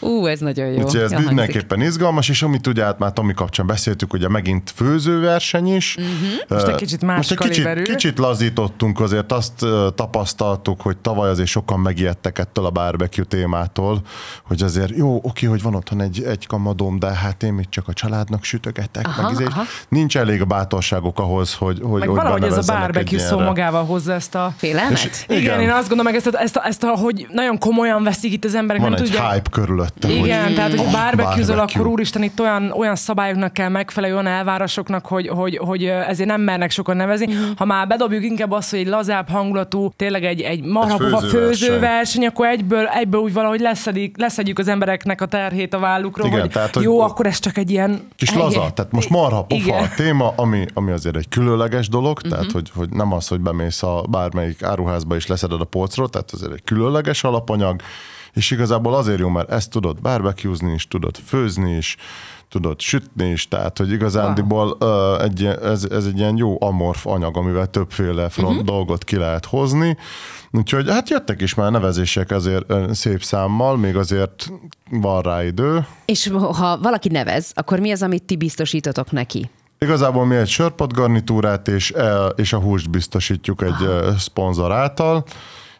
[0.10, 0.82] Ú, ez nagyon jó.
[0.82, 5.74] Úgyhogy ez mindenképpen izgalmas, és amit ugye hát már Tomi kapcsán beszéltük, ugye megint főzőverseny
[5.74, 5.96] is.
[5.96, 6.12] Uh-huh.
[6.48, 11.48] Most egy kicsit más Most egy kicsit, kicsit lazítottunk, azért azt tapasztaltuk, hogy tavaly azért
[11.48, 14.00] sokan megijedtek ettől a barbecue témát magától,
[14.42, 17.88] hogy azért jó, oké, hogy van otthon egy, egy kamadóm, de hát én még csak
[17.88, 19.62] a családnak sütögetek, aha, meg izé, aha.
[19.88, 24.12] nincs elég a bátorságok ahhoz, hogy hogy Meg valahogy ez a barbecue szó magával hozza
[24.12, 24.52] ezt a...
[24.56, 25.24] Félelmet?
[25.28, 28.02] igen, igen, én azt gondolom, meg ezt, a, ezt, a, ezt a, hogy nagyon komolyan
[28.02, 28.82] veszik itt az emberek.
[28.82, 29.30] Van nem egy tudja.
[29.30, 30.08] hype körülötte.
[30.08, 34.32] Igen, hogy, tehát hogy oh, barbecue akkor úristen itt olyan, olyan szabályoknak kell megfelelni, olyan
[34.32, 37.34] elvárásoknak, hogy, hogy, hogy ezért nem mernek sokan nevezni.
[37.34, 37.50] Mm.
[37.56, 42.46] Ha már bedobjuk inkább azt, hogy egy lazább hangulatú, tényleg egy, egy marhapufa főzőverseny, akkor
[42.46, 46.76] egyből, egyből úgy valahogy leszedik, leszedjük az embereknek a terhét a vállukról, Igen, hogy tehát,
[46.76, 48.08] jó, hogy akkor ez csak egy ilyen...
[48.16, 52.30] Kis laza, tehát most marha pofa a téma, ami, ami azért egy különleges dolog, uh-huh.
[52.32, 56.30] tehát hogy, hogy nem az, hogy bemész a bármelyik áruházba és leszeded a polcról, tehát
[56.30, 57.80] azért egy különleges alapanyag,
[58.32, 61.96] és igazából azért jó, mert ezt tudod barbecuezni is, tudod főzni is,
[62.48, 67.36] tudod sütni is, tehát hogy igazándiból uh, egy, ez, ez egy ilyen jó amorf anyag,
[67.36, 68.66] amivel többféle front uh-huh.
[68.66, 69.96] dolgot ki lehet hozni,
[70.50, 74.52] Úgyhogy hát jöttek is már nevezések azért szép számmal, még azért
[74.90, 75.86] van rá idő.
[76.04, 79.50] És ha valaki nevez, akkor mi az, amit ti biztosítotok neki?
[79.78, 81.94] Igazából mi egy sörpot garnitúrát és,
[82.36, 84.16] és a húst biztosítjuk egy ah.
[84.16, 85.24] szponzor által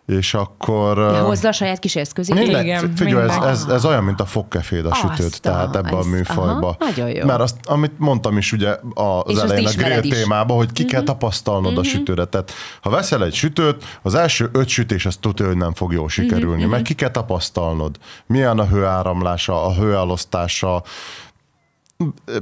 [0.08, 0.94] és akkor...
[0.94, 2.34] De hozza a saját kis eszközét.
[2.34, 6.04] Minden, Igen, figyelj, ez, ez, ez, olyan, mint a fogkeféd a sütőt, tehát ebbe a
[6.04, 6.66] műfajba.
[6.66, 7.24] Aha, nagyon jó.
[7.24, 10.90] Mert azt, amit mondtam is ugye az és elején a grill témában, hogy ki uh-huh.
[10.90, 11.10] kell mhm.
[11.10, 11.78] tapasztalnod uh-huh.
[11.78, 11.90] a mhm.
[11.90, 12.24] sütőre.
[12.24, 16.08] Tehát ha veszel egy sütőt, az első öt sütés azt tudja, hogy nem fog jól
[16.08, 16.70] sikerülni, uh-huh.
[16.70, 17.96] mert ki kell tapasztalnod.
[18.26, 20.82] Milyen a hőáramlása, a hőelosztása,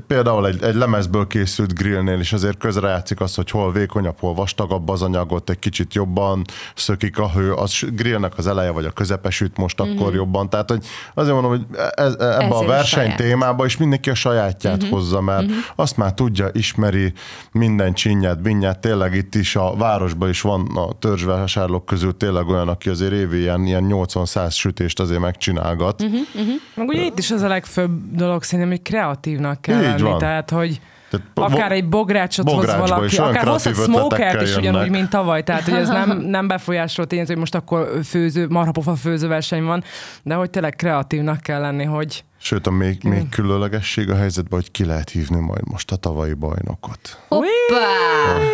[0.07, 4.89] például egy, egy lemezből készült grillnél is azért közrejátszik az, hogy hol vékonyabb, hol vastagabb
[4.89, 9.31] az anyagot, egy kicsit jobban szökik a hő, az grillnek az eleje vagy a közepe
[9.31, 9.97] süt most mm-hmm.
[9.97, 10.51] akkor jobban.
[10.51, 14.93] Tehát, hogy azért mondom, hogy ez, ebbe a verseny témába is mindenki a sajátját mm-hmm.
[14.93, 15.59] hozza, mert mm-hmm.
[15.77, 17.13] azt már tudja, ismeri
[17.53, 22.69] minden csinyát, binyát, tényleg itt is a városban is van a törzsvásárlók közül tényleg olyan,
[22.69, 26.05] aki azért évi ilyen, ilyen 80-100 sütést azért megcsinálgat.
[26.05, 26.55] Mm-hmm.
[26.75, 30.03] Meg ugye itt is az a legfőbb dolog szerintem, hogy kreatív kreatívnak kell Így lenni,
[30.03, 30.19] van.
[30.19, 30.81] tehát hogy
[31.11, 35.63] tehát akár egy bográcsot hoz valaki, akár hoz a smokert is ugyanúgy, mint tavaly, tehát
[35.63, 39.85] hogy ez nem, nem befolyásol tényleg, hogy most akkor főző, marhapofa főzőverseny van,
[40.23, 44.71] de hogy tényleg kreatívnak kell lenni, hogy Sőt, a még, még különlegesség a helyzetben, hogy
[44.71, 47.21] ki lehet hívni majd most a tavalyi bajnokot.
[47.29, 47.45] Hoppá!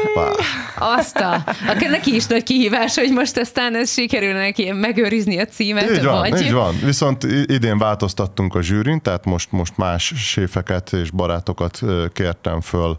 [0.02, 0.30] Hoppá!
[0.78, 5.44] Azt a, akkor neki is nagy kihívás, hogy most aztán ez sikerül neki megőrizni a
[5.44, 5.90] címet.
[5.90, 6.40] Így van, vagy...
[6.40, 6.74] így van.
[6.84, 11.80] Viszont idén változtattunk a zsűrin, tehát most, most más séfeket és barátokat
[12.12, 12.98] kértem föl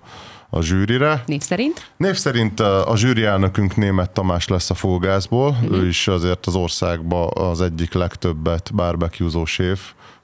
[0.49, 1.23] a zsűrire.
[1.25, 1.91] Név szerint?
[1.97, 5.49] Név szerint a zsűri elnökünk német Tamás lesz a Fógászból.
[5.49, 5.77] Uh-huh.
[5.77, 9.79] Ő is azért az országban az egyik legtöbbet barbecue séf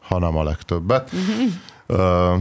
[0.10, 1.12] hanem a legtöbbet.
[1.88, 2.34] Uh,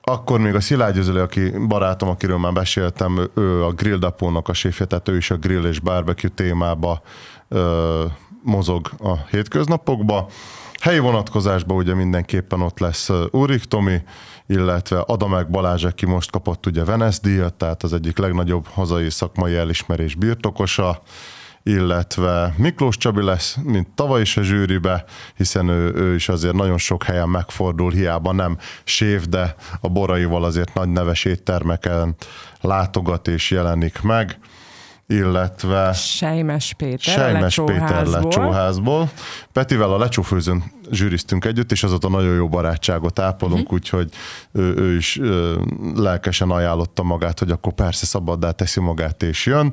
[0.00, 4.52] akkor még a Szilágy Özöli, aki barátom, akiről már beszéltem, ő a Grill Depónak a
[4.52, 7.02] séfje, tehát ő is a grill és barbecue témába
[7.48, 7.60] uh,
[8.42, 10.28] mozog a hétköznapokba.
[10.80, 14.02] Helyi vonatkozásban ugye mindenképpen ott lesz Úrik Tomi,
[14.46, 19.56] illetve Adamek Balázs, aki most kapott ugye Venice díjat, tehát az egyik legnagyobb hazai szakmai
[19.56, 21.02] elismerés birtokosa,
[21.68, 25.04] illetve Miklós Csabi lesz, mint tavaly is a zsűribe,
[25.36, 30.44] hiszen ő, ő is azért nagyon sok helyen megfordul, hiába nem sév, de a boraival
[30.44, 32.16] azért nagy neves éttermeken
[32.60, 34.38] látogat és jelenik meg
[35.10, 39.10] illetve Sejmes Péter, Sejmes a Péter lecsóházból.
[39.52, 43.74] Petivel a lecsófőzőn zsűriztünk együtt, és azóta nagyon jó barátságot ápolunk, uh-huh.
[43.74, 44.08] úgyhogy
[44.52, 45.60] ő, ő is ö,
[45.94, 49.70] lelkesen ajánlotta magát, hogy akkor persze szabaddá teszi magát és jön.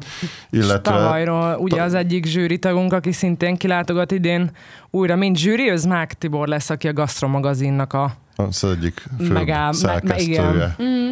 [0.50, 0.78] Illetve...
[0.78, 4.52] tavalyról ugye az egyik zsűritagunk, aki szintén kilátogat idén
[4.92, 9.72] újra, mint zsűri, az Mák Tibor lesz, aki a Gastromagazinnak a az egyik fő Megáll,
[9.72, 10.42] szerkesztője.
[10.42, 11.12] Me, me, mm.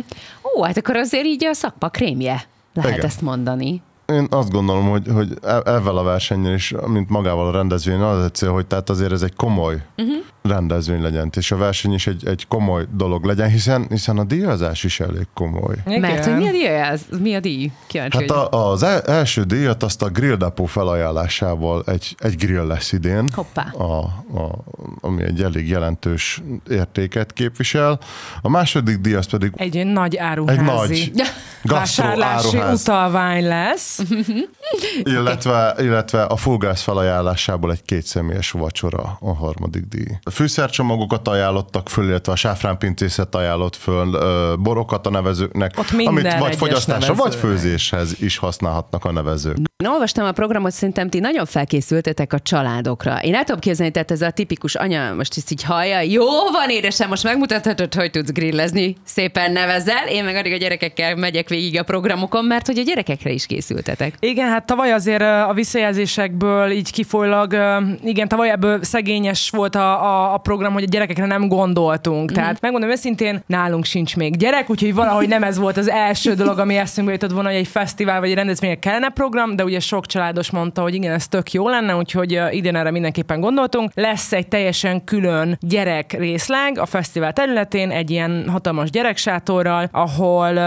[0.56, 3.06] Ó, hát akkor azért így a szakpa krémje, lehet igen.
[3.06, 3.82] ezt mondani
[4.14, 8.34] én azt gondolom, hogy, hogy ezzel a versenyen is, mint magával a rendezvény, az egy
[8.34, 10.16] cél, hogy tehát azért ez egy komoly uh-huh.
[10.42, 14.84] rendezvény legyen, és a verseny is egy, egy komoly dolog legyen, hiszen, hiszen a díjazás
[14.84, 15.76] is elég komoly.
[15.86, 16.00] Igen.
[16.00, 17.02] Mert hogy mi a díjaz?
[17.20, 17.72] Mi a díj?
[17.88, 22.68] Kíváncsi, hát a, az el, első díjat azt a Grill Depot felajánlásával egy, egy grill
[22.68, 23.30] lesz idén.
[23.34, 23.72] Hoppá.
[23.78, 24.64] A, a,
[25.02, 28.00] ami egy elég jelentős értéket képvisel.
[28.42, 29.52] A második díj az pedig...
[29.56, 31.02] Egy nagy áruházi.
[31.02, 31.28] Egy nagy
[31.64, 34.02] vásárlási utalvány lesz.
[35.04, 40.18] illetve, illetve a fulgász felajánlásából egy kétszemélyes vacsora a harmadik díj.
[40.24, 44.18] A fűszercsomagokat ajánlottak föl, illetve a sáfránpincészet ajánlott föl,
[44.58, 49.58] borokat a nevezőknek, amit vagy fogyasztásra, vagy főzéshez is használhatnak a nevezők.
[49.84, 53.20] Én olvastam a programot, szerintem ti nagyon felkészültetek a családokra.
[53.22, 56.70] Én el tudom képzelni, tehát ez a tipikus anya most ezt így hallja, jó van
[56.70, 61.80] édesem, most megmutathatod, hogy tudsz grillezni, szépen nevezel, én meg addig a gyerekekkel megyek végig
[61.80, 64.14] a programokon, mert hogy a gyerekekre is készültetek.
[64.20, 67.58] Igen, hát tavaly azért a visszajelzésekből így kifolylag,
[68.04, 72.32] igen, tavaly ebből szegényes volt a, a, a program, hogy a gyerekekre nem gondoltunk.
[72.32, 72.34] Mm.
[72.34, 76.60] Tehát megmondom őszintén, nálunk sincs még gyerek, úgyhogy valahogy nem ez volt az első dolog,
[76.60, 80.06] ami eszünkbe jutott volna, hogy egy fesztivál vagy egy rendezvények kellene program, de ugye sok
[80.06, 83.92] családos mondta, hogy igen, ez tök jó lenne, úgyhogy idén erre mindenképpen gondoltunk.
[83.94, 90.60] Lesz egy teljesen külön gyerek részleg a fesztivál területén, egy ilyen hatalmas gyereksátorral, ahol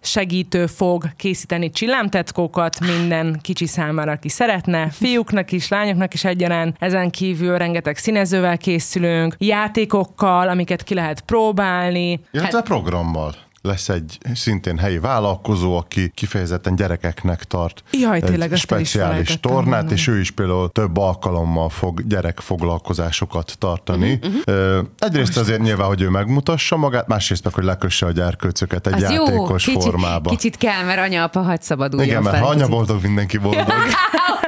[0.00, 6.76] segítő fog készíteni csillámtetkókat minden kicsi számára, aki szeretne, fiúknak is, lányoknak is egyaránt.
[6.78, 12.20] Ezen kívül rengeteg színezővel készülünk, játékokkal, amiket ki lehet próbálni.
[12.30, 18.58] Illetve hát, programmal lesz egy szintén helyi vállalkozó, aki kifejezetten gyerekeknek tart Jaj, tényleg, egy
[18.58, 19.92] speciális tornát, mondani.
[19.92, 24.20] és ő is például több alkalommal fog gyerekfoglalkozásokat tartani.
[24.22, 24.86] Uh-huh, uh-huh.
[24.98, 28.92] Egyrészt Most azért nyilván, hogy ő megmutassa magát, másrészt meg, hogy lekösse a gyerkőcöket egy
[28.92, 30.30] Az játékos jó, kicsit, formába.
[30.30, 33.66] Kicsit kell, mert anya, apa, hagy szabaduljon Igen, mert ha anya boldog, mindenki boldog.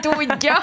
[0.01, 0.55] Tudja.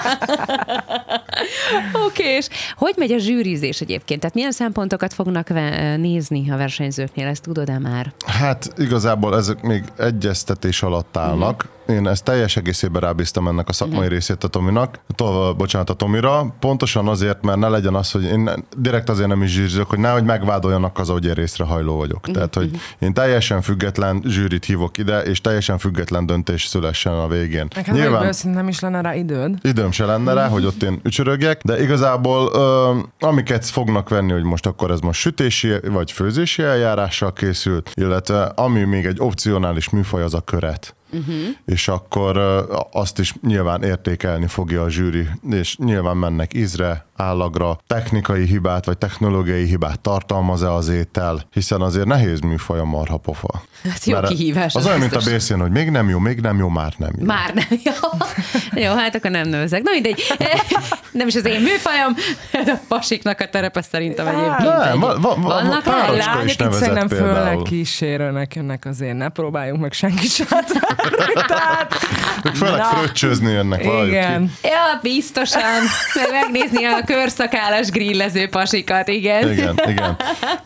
[2.06, 4.20] Oké, okay, és hogy megy a zsűrizés egyébként?
[4.20, 5.48] Tehát milyen szempontokat fognak
[5.96, 8.12] nézni a versenyzőknél, ezt tudod-e már?
[8.26, 11.62] Hát igazából ezek még egyeztetés alatt állnak.
[11.64, 14.12] Uh-huh én ezt teljes egészében rábíztam ennek a szakmai uh-huh.
[14.12, 18.50] részét a Tominak, tolva, bocsánat, a Tomira, pontosan azért, mert ne legyen az, hogy én
[18.76, 22.18] direkt azért nem is zsűrizök, hogy nehogy megvádoljanak az, hogy én részre hajló vagyok.
[22.18, 22.34] Uh-huh.
[22.34, 27.68] Tehát, hogy én teljesen független zsűrit hívok ide, és teljesen független döntés szülessen a végén.
[27.74, 29.58] Nekem Nyilván nem is lenne rá időd.
[29.62, 34.42] Időm se lenne rá, hogy ott én ücsörögjek, de igazából ö, amiket fognak venni, hogy
[34.42, 40.22] most akkor ez most sütési vagy főzési eljárással készült, illetve ami még egy opcionális műfaj,
[40.22, 41.34] az a köret uh-huh.
[41.64, 42.36] és akkor
[42.92, 48.98] azt is nyilván értékelni fogja a zsűri, és nyilván mennek ízre, állagra, technikai hibát vagy
[48.98, 53.62] technológiai hibát tartalmaz-e az étel, hiszen azért nehéz műfaj a marhapofa.
[53.82, 54.74] Hát jó Mert kihívás.
[54.74, 57.10] Az, az olyan, mint a bérszén, hogy még nem jó, még nem jó, már nem
[57.18, 57.24] jó.
[57.24, 57.92] Már nem jó.
[58.84, 59.82] jó, hát akkor nem nőzek.
[59.82, 60.22] Na mindegy,
[61.12, 62.14] nem is az én műfajom,
[62.64, 64.84] de a pasiknak a terepe szerintem egyébként.
[64.84, 69.92] Nem, va, va, va, Vannak lányok itt szerintem főleg kísérőnek jönnek azért, ne próbáljunk meg
[69.92, 70.46] senki sem
[71.46, 71.94] Tehát...
[72.54, 74.08] Főleg fröccsözni jönnek valahogy.
[74.08, 74.52] Igen.
[74.62, 75.62] Ja, biztosan.
[76.30, 79.52] Megnézni a körszakállas grillező pasikat, igen.
[79.52, 80.16] Igen, igen.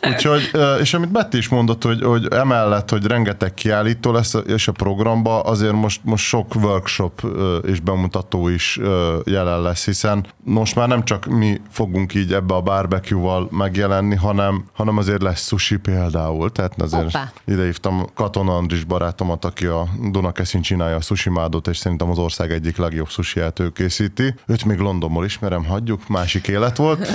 [0.08, 4.72] Úgyhogy, és amit Betty is mondott, hogy, hogy emellett, hogy rengeteg kiállító lesz, és a
[4.72, 7.22] programba azért most, most sok workshop
[7.66, 8.78] és bemutató is
[9.24, 14.64] jelen lesz, hiszen most már nem csak mi fogunk így ebbe a barbecue-val megjelenni, hanem,
[14.72, 16.52] hanem azért lesz sushi például.
[16.52, 17.32] Tehát azért Opa.
[17.44, 19.86] idehívtam Katona Andris barátomat, aki a
[20.22, 24.34] Dunakeszin csinálja a sushi mádot, és szerintem az ország egyik legjobb sushi ő készíti.
[24.46, 27.08] Őt még Londonból ismerem, hagyjuk, másik élet volt.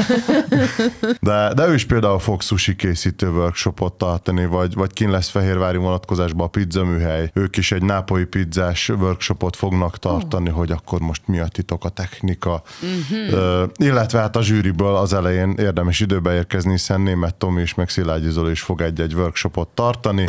[1.20, 5.78] De, de ő is például fog sushi készítő workshopot tartani, vagy, vagy kin lesz Fehérvári
[5.78, 7.32] vonatkozásban a pizza műhely.
[7.34, 10.56] Ők is egy nápolyi pizzás workshopot fognak tartani, oh.
[10.56, 12.62] hogy akkor most mi a titok, a technika.
[12.82, 17.74] Uh-huh Uh, illetve hát a zsűriből az elején érdemes időbe érkezni, hiszen német Tomi és
[17.74, 20.26] meg Szilágyi Zoli is fog egy-egy workshopot tartani.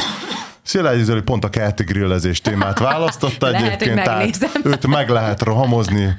[0.68, 4.50] Szilágyi Zoli pont a kerti grillezés témát választotta Lehet, hogy egyébként, tehát megnézem.
[4.64, 6.14] őt meg lehet rohamozni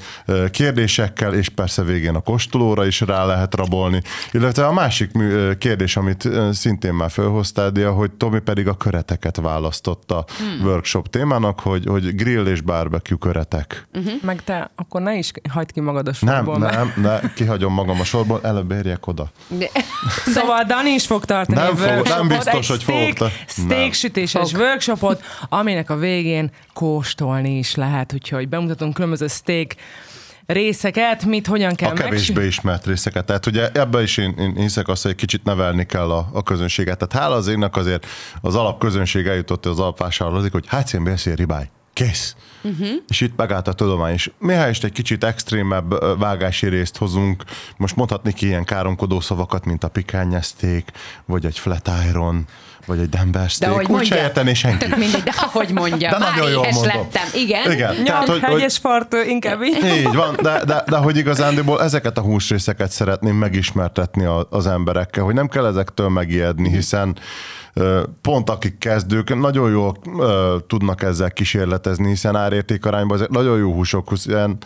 [0.51, 4.01] kérdésekkel, és persze végén a kóstolóra is rá lehet rabolni.
[4.31, 5.11] Illetve a másik
[5.59, 10.65] kérdés, amit szintén már felhoztál, Dia, hogy Tomi pedig a köreteket választotta hmm.
[10.67, 13.87] workshop témának, hogy, hogy grill és barbecue köretek.
[14.21, 16.57] Meg te, akkor ne is hagyd ki magad a Nem, sorból.
[16.57, 19.29] mert- nem, ne, kihagyom magam a sorból, előbb érjek oda.
[19.47, 19.69] De-
[20.25, 23.31] Szóval Dani is fog tartani Nem fog- nem biztos, hogy fogok steak, ta-
[24.45, 29.75] sütéses workshopot, aminek a végén kóstolni is lehet, úgyhogy bemutatunk különböző steak
[30.45, 33.25] részeket, mit hogyan kell a kevésbé ismert részeket.
[33.25, 36.43] Tehát ugye ebben is én, én hiszek azt, hogy egy kicsit nevelni kell a, a
[36.43, 36.97] közönséget.
[36.97, 38.05] Tehát hála az énnek azért
[38.41, 41.69] az alapközönség eljutott az alapvásárlózik, hogy HCMBSZ ribály.
[42.05, 42.35] Kész.
[42.61, 42.87] Uh-huh.
[43.07, 44.31] És itt megállt a tudomány is.
[44.37, 47.43] Mihelyest egy kicsit extrémebb vágási részt hozunk,
[47.77, 50.91] most mondhatni ki ilyen káromkodó szavakat, mint a pikányeszték,
[51.25, 52.45] vagy egy flat iron,
[52.85, 53.71] vagy egy Denver steak.
[53.71, 54.17] ahogy Úgy se mondja.
[54.17, 54.85] értené senki.
[54.87, 56.09] Tök mindegy, de ahogy mondja.
[56.09, 56.83] De már nagyon jól mondom.
[56.83, 57.27] lettem.
[57.33, 57.71] Igen.
[57.71, 57.93] Igen.
[57.95, 59.85] Nyom, Tehát, hogy, hogy, fart, inkább így.
[59.85, 65.23] így van, de, de, de hogy igazándiból ezeket a húsrészeket szeretném megismertetni a, az emberekkel,
[65.23, 67.17] hogy nem kell ezektől megijedni, hiszen
[68.21, 69.95] pont akik kezdők nagyon jól
[70.67, 74.57] tudnak ezzel kísérletezni, hiszen árértékarányban ezek nagyon jó húsok, hiszen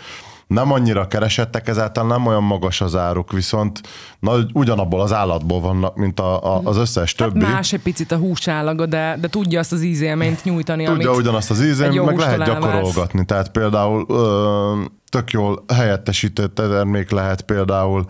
[0.48, 3.82] nem annyira keresettek, ezáltal nem olyan magas az áruk, viszont
[4.20, 7.40] nagy, ugyanabból az állatból vannak, mint a, a, az összes többi.
[7.40, 11.52] Más egy picit a húsállaga, de, de tudja azt az ízélményt nyújtani, Tudja amit ugyanazt
[11.52, 13.26] az jó meg lehet gyakorolgatni.
[13.26, 14.82] Tehát például ö,
[15.14, 18.06] tök jól helyettesített termék lehet például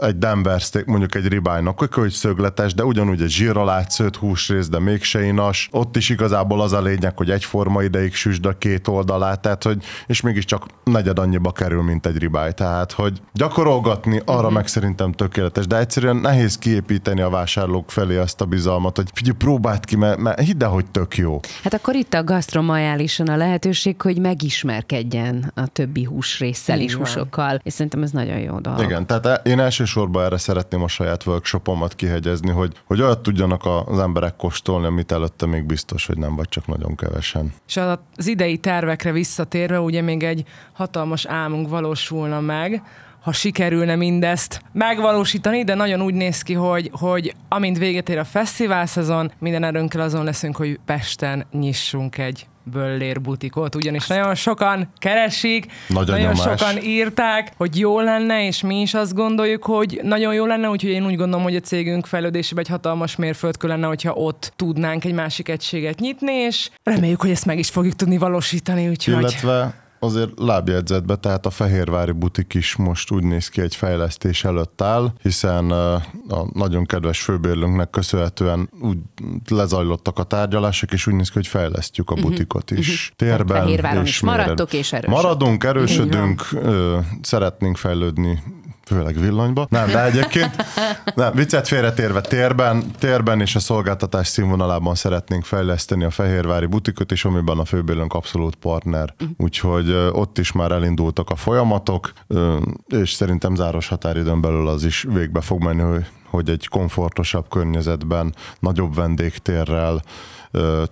[0.00, 4.78] egy Denver steak, mondjuk egy ribájnak, hogy szögletes, de ugyanúgy egy zsírral átszőtt húsrész, de
[4.78, 5.68] mégse inas.
[5.70, 9.84] Ott is igazából az a lényeg, hogy egyforma ideig süsd a két oldalát, tehát hogy,
[10.06, 12.52] és mégiscsak negyed annyiba kerül, mint egy ribáj.
[12.52, 14.36] Tehát, hogy gyakorolgatni arra Mhm.
[14.36, 14.52] uh-huh.
[14.52, 19.36] meg szerintem tökéletes, de egyszerűen nehéz kiépíteni a vásárlók felé azt a bizalmat, hogy figyelj,
[19.36, 21.40] próbáld ki, mert, mert hidd el, hogy tök jó.
[21.62, 27.60] Hát akkor itt a gasztromajálisan a lehetőség, hogy megismerkedjen a többi húsrészsel Így is, húsokkal,
[27.62, 28.82] és szerintem ez nagyon jó dolog.
[28.82, 33.62] Igen, tehát e- én elsősorban erre szeretném a saját workshopomat kihegyezni, hogy, hogy olyat tudjanak
[33.86, 37.52] az emberek kóstolni, amit előtte még biztos, hogy nem, vagy csak nagyon kevesen.
[37.68, 37.80] És
[38.16, 42.82] az idei tervekre visszatérve, ugye még egy hatalmas álmunk valósulna meg,
[43.22, 48.24] ha sikerülne mindezt megvalósítani, de nagyon úgy néz ki, hogy, hogy amint véget ér a
[48.24, 54.92] fesztivál szezon, minden erőnkkel azon leszünk, hogy Pesten nyissunk egy böllér butikot, ugyanis nagyon sokan
[54.98, 56.58] keresik, Nagy nagyon nyomás.
[56.58, 60.90] sokan írták, hogy jó lenne, és mi is azt gondoljuk, hogy nagyon jó lenne, úgyhogy
[60.90, 65.14] én úgy gondolom, hogy a cégünk fejlődésében egy hatalmas mérföldkő lenne, hogyha ott tudnánk egy
[65.14, 69.18] másik egységet nyitni, és reméljük, hogy ezt meg is fogjuk tudni valósítani, úgyhogy...
[69.18, 74.82] Illetve azért lábjegyzetbe, tehát a Fehérvári butik is most úgy néz ki egy fejlesztés előtt
[74.82, 76.02] áll, hiszen a
[76.52, 78.98] nagyon kedves főbérlőnknek köszönhetően úgy
[79.48, 83.12] lezajlottak a tárgyalások, és úgy néz ki, hogy fejlesztjük a butikot is.
[83.16, 85.22] Térben Tehát Fehérváron és is maradtok és erősödtök.
[85.22, 86.48] Maradunk, erősödünk,
[87.22, 88.42] szeretnénk fejlődni
[88.92, 89.66] főleg villanyba.
[89.70, 90.56] Nem, de egyébként
[91.14, 97.24] nem, viccet félretérve térben, térben és a szolgáltatás színvonalában szeretnénk fejleszteni a Fehérvári butikot, és
[97.24, 99.14] amiben a főbérlőnk abszolút partner.
[99.36, 102.12] Úgyhogy ö, ott is már elindultak a folyamatok,
[102.86, 108.34] és szerintem záros határidőn belül az is végbe fog menni, hogy hogy egy komfortosabb környezetben,
[108.58, 110.02] nagyobb vendégtérrel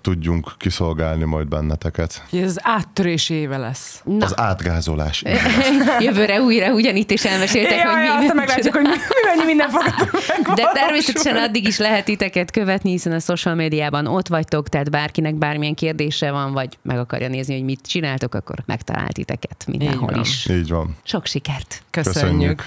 [0.01, 2.25] tudjunk kiszolgálni majd benneteket.
[2.33, 4.01] Ez áttörés éve lesz.
[4.05, 5.23] Na, Az átgázolás.
[5.99, 8.95] jövőre újra ugyanitt is elmeséltek, Ja, hogy ja, mi aztán meglátjuk, hogy mi,
[9.27, 9.83] mennyi minden fog
[10.55, 15.35] De természetesen addig is lehet titeket követni, hiszen a social médiában ott vagytok, tehát bárkinek
[15.35, 20.21] bármilyen kérdése van, vagy meg akarja nézni, hogy mit csináltok, akkor megtalál titeket mindenhol van.
[20.21, 20.47] is.
[20.51, 20.97] Így van.
[21.03, 21.83] Sok sikert!
[21.91, 22.23] Köszönjük.
[22.23, 22.65] Köszönjük.